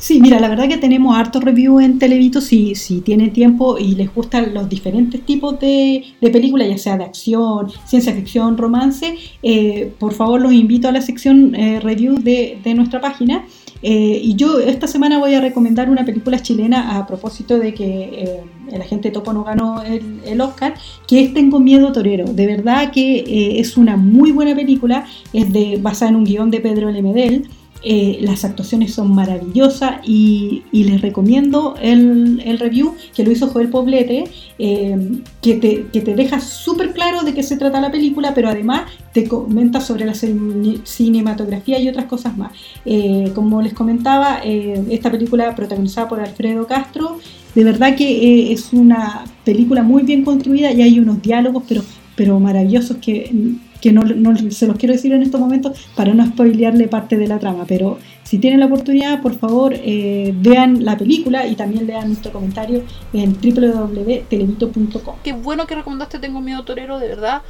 Sí, 0.00 0.18
mira, 0.18 0.40
la 0.40 0.48
verdad 0.48 0.66
que 0.66 0.78
tenemos 0.78 1.14
harto 1.14 1.40
review 1.40 1.78
en 1.78 1.98
Televito, 1.98 2.40
si, 2.40 2.74
si 2.74 3.02
tienen 3.02 3.34
tiempo 3.34 3.76
y 3.76 3.94
les 3.96 4.12
gustan 4.14 4.54
los 4.54 4.66
diferentes 4.66 5.20
tipos 5.26 5.60
de, 5.60 6.02
de 6.18 6.30
películas, 6.30 6.68
ya 6.68 6.78
sea 6.78 6.96
de 6.96 7.04
acción, 7.04 7.70
ciencia 7.84 8.14
ficción, 8.14 8.56
romance, 8.56 9.18
eh, 9.42 9.92
por 9.98 10.14
favor 10.14 10.40
los 10.40 10.54
invito 10.54 10.88
a 10.88 10.92
la 10.92 11.02
sección 11.02 11.54
eh, 11.54 11.80
review 11.80 12.14
de, 12.14 12.58
de, 12.64 12.72
nuestra 12.72 13.02
página. 13.02 13.44
Eh, 13.82 14.20
y 14.22 14.36
yo 14.36 14.58
esta 14.58 14.86
semana 14.86 15.18
voy 15.18 15.34
a 15.34 15.40
recomendar 15.42 15.90
una 15.90 16.06
película 16.06 16.40
chilena 16.40 16.96
a 16.96 17.06
propósito 17.06 17.58
de 17.58 17.74
que 17.74 18.40
el 18.72 18.80
agente 18.80 19.10
Topo 19.10 19.34
no 19.34 19.44
ganó 19.44 19.82
el, 19.82 20.20
el, 20.24 20.40
Oscar, 20.40 20.74
que 21.06 21.20
es 21.20 21.34
Tengo 21.34 21.60
Miedo 21.60 21.92
Torero. 21.92 22.24
De 22.24 22.46
verdad 22.46 22.90
que 22.90 23.60
es 23.60 23.76
una 23.76 23.98
muy 23.98 24.32
buena 24.32 24.54
película, 24.54 25.04
es 25.34 25.52
de, 25.52 25.78
basada 25.80 26.10
en 26.10 26.16
un 26.16 26.24
guion 26.24 26.50
de 26.50 26.60
Pedro 26.60 26.90
Lemedel. 26.90 27.50
Eh, 27.82 28.18
las 28.20 28.44
actuaciones 28.44 28.92
son 28.92 29.14
maravillosas 29.14 30.00
y, 30.06 30.62
les 30.72 31.00
recomiendo 31.00 31.76
el, 31.80 32.58
review 32.58 32.94
que 33.14 33.24
lo 33.24 33.30
hizo 33.30 33.48
Joel 33.48 33.70
Poblete, 33.70 34.24
eh, 34.58 35.22
que, 35.40 35.54
te, 35.54 35.86
que, 35.92 36.00
te, 36.02 36.14
deja 36.14 36.40
súper 36.40 36.92
claro 36.92 37.22
de 37.22 37.32
qué 37.32 37.42
se 37.42 37.56
trata 37.56 37.80
la 37.80 37.90
película, 37.90 38.34
pero 38.34 38.48
además 38.48 38.90
te 39.12 39.26
comenta 39.26 39.80
sobre 39.80 40.04
la 40.04 40.14
cinematografía 40.14 41.78
y 41.80 41.88
otras 41.88 42.06
cosas 42.06 42.36
más. 42.36 42.52
Eh, 42.84 43.32
como 43.34 43.62
les 43.62 43.72
comentaba, 43.72 44.40
esta 44.42 45.10
película 45.10 45.54
protagonizada 45.54 46.08
por 46.08 46.20
Alfredo 46.20 46.66
Castro, 46.66 47.18
de 47.54 47.64
verdad 47.64 47.96
que 47.96 48.52
es 48.52 48.72
una 48.72 49.24
película 49.44 49.82
muy 49.82 50.02
bien 50.02 50.24
construida 50.24 50.70
y 50.72 50.82
hay 50.82 50.98
unos 50.98 51.22
diálogos, 51.22 51.64
pero, 51.66 51.82
pero 52.14 52.38
maravillosos 52.38 52.98
que 52.98 53.58
que 53.80 53.92
no, 53.92 54.02
se 54.50 54.66
los 54.66 54.76
quiero 54.76 54.94
decir 54.94 55.12
en 55.12 55.22
estos 55.22 55.40
momentos 55.40 55.78
para 55.94 56.12
no 56.14 56.26
spoilearle 56.26 56.88
parte 56.88 57.16
de 57.16 57.26
la 57.26 57.38
trama, 57.38 57.64
pero 57.66 57.98
si 58.22 58.38
tienen 58.38 58.60
la 58.60 58.66
oportunidad, 58.66 59.22
por 59.22 59.36
favor, 59.36 59.72
eh, 59.74 60.32
vean 60.36 60.84
la 60.84 60.96
película 60.96 61.46
y 61.46 61.56
también 61.56 61.86
lean 61.86 62.08
nuestro 62.08 62.32
comentario 62.32 62.84
en 63.12 63.32
www.televito.com. 63.32 65.16
Qué 65.24 65.32
bueno 65.32 65.66
que 65.66 65.74
recomendaste 65.74 66.18
Tengo 66.18 66.40
Miedo 66.40 66.62
Torero, 66.62 66.98
de 66.98 67.08
verdad. 67.08 67.42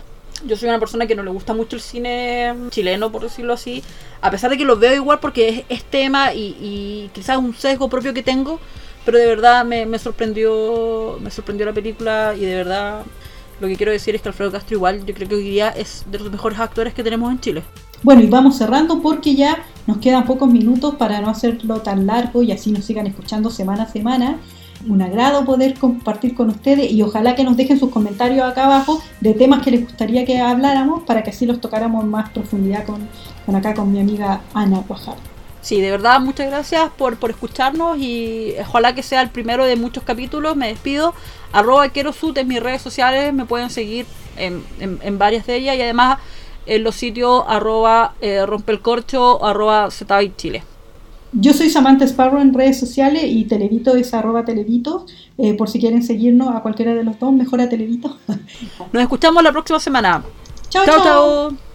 Yo 0.47 0.57
soy 0.57 0.71
una 0.71 0.79
persona 0.79 1.07
que 1.07 1.15
no 1.15 1.23
le 1.23 1.31
gusta 1.31 1.53
mucho 1.53 1.77
el 1.77 1.83
cine 1.83 2.55
chileno, 2.71 3.13
por 3.13 3.23
decirlo 3.23 3.53
así, 3.53 3.83
a 4.23 4.31
pesar 4.31 4.51
de 4.51 4.57
que 4.57 4.65
lo 4.65 4.79
veo 4.79 4.95
igual 4.95 5.19
porque 5.21 5.67
es, 5.69 5.85
tema 5.85 6.33
y, 6.33 6.57
y, 6.61 7.11
quizás 7.13 7.37
un 7.37 7.55
sesgo 7.55 7.91
propio 7.91 8.15
que 8.15 8.23
tengo, 8.23 8.59
pero 9.05 9.19
de 9.19 9.27
verdad 9.27 9.67
me, 9.67 9.85
me 9.85 9.99
sorprendió 9.99 11.19
me 11.21 11.31
sorprendió 11.31 11.67
la 11.67 11.75
película 11.75 12.35
y 12.35 12.41
de 12.41 12.55
verdad 12.55 13.03
lo 13.61 13.69
que 13.69 13.77
quiero 13.77 13.93
decir 13.93 14.15
es 14.15 14.23
que 14.23 14.29
Alfredo 14.29 14.51
Castro 14.51 14.77
igual 14.77 15.05
yo 15.05 15.15
creo 15.15 15.29
que 15.29 15.35
hoy 15.35 15.45
día 15.45 15.69
es 15.69 16.05
de 16.11 16.19
los 16.19 16.31
mejores 16.31 16.59
actores 16.59 16.95
que 16.95 17.03
tenemos 17.03 17.31
en 17.31 17.41
Chile. 17.41 17.63
Bueno, 18.03 18.23
y 18.23 18.27
vamos 18.27 18.57
cerrando 18.57 19.03
porque 19.03 19.35
ya 19.35 19.59
nos 19.87 19.99
quedan 19.99 20.25
pocos 20.25 20.51
minutos 20.51 20.95
para 20.95 21.21
no 21.21 21.29
hacerlo 21.29 21.83
tan 21.83 22.07
largo 22.07 22.43
y 22.43 22.53
así 22.53 22.73
nos 22.73 22.85
sigan 22.85 23.07
escuchando 23.07 23.51
semana 23.51 23.83
a 23.83 23.89
semana. 23.89 24.39
Un 24.89 25.03
agrado 25.03 25.45
poder 25.45 25.79
compartir 25.79 26.35
con 26.35 26.49
ustedes 26.49 26.91
y 26.91 27.03
ojalá 27.03 27.35
que 27.35 27.45
nos 27.45 27.59
dejen 27.59 27.79
sus 27.79 27.91
comentarios 27.91 28.47
acá 28.47 28.65
abajo 28.65 29.03
de 29.21 29.35
temas 29.35 29.63
que 29.63 29.71
les 29.71 29.83
gustaría 29.83 30.25
que 30.25 30.41
habláramos 30.41 31.03
para 31.03 31.23
que 31.23 31.29
así 31.29 31.45
los 31.45 31.61
tocáramos 31.61 32.07
más 32.07 32.31
profundidad 32.31 32.87
con, 32.87 33.07
con 33.45 33.57
acá 33.57 33.75
con 33.75 33.93
mi 33.93 34.01
amiga 34.01 34.41
Ana 34.55 34.83
Guajardo. 34.89 35.40
Sí, 35.63 35.81
de 35.81 35.91
verdad, 35.91 36.21
muchas 36.21 36.47
gracias 36.47 36.91
por, 36.97 37.19
por 37.19 37.31
escucharnos 37.31 37.99
y 37.99 38.55
ojalá 38.61 38.95
que 38.95 39.03
sea 39.03 39.21
el 39.21 39.29
primero 39.29 39.65
de 39.65 39.77
muchos 39.77 40.05
capítulos. 40.05 40.57
Me 40.57 40.69
despido. 40.69 41.15
Arroba 41.53 41.91
Sud 42.13 42.39
en 42.39 42.49
mis 42.49 42.63
redes 42.63 42.81
sociales, 42.81 43.33
me 43.35 43.45
pueden 43.45 43.71
seguir 43.71 44.07
en, 44.37 44.63
en, 44.79 45.19
varias 45.19 45.47
de 45.47 45.57
ellas 45.57 45.77
y 45.77 45.83
además 45.83 46.19
en 46.67 46.85
los 46.85 46.95
sitios 46.95 47.45
arroba 47.47 48.15
eh, 48.21 48.47
rompelcorcho, 48.47 49.45
arroba 49.45 49.89
Chile. 50.37 50.63
Yo 51.33 51.53
soy 51.53 51.71
Samantha 51.71 52.05
Sparrow 52.07 52.41
en 52.41 52.55
redes 52.55 52.79
sociales 52.79 53.25
y 53.27 53.45
Televito 53.45 53.95
es 53.95 54.15
arroba 54.15 54.45
Televito. 54.45 55.07
Eh, 55.39 55.55
por 55.55 55.69
si 55.69 55.79
quieren 55.79 56.03
seguirnos 56.03 56.55
a 56.55 56.61
cualquiera 56.61 56.95
de 56.95 57.05
los 57.05 57.19
dos, 57.19 57.33
mejor 57.33 57.61
a 57.61 57.69
Televito. 57.69 58.17
Nos 58.93 59.03
escuchamos 59.03 59.43
la 59.43 59.53
próxima 59.53 59.79
semana. 59.79 60.23
chao. 60.69 60.85
chao. 60.85 61.05
chao. 61.05 61.70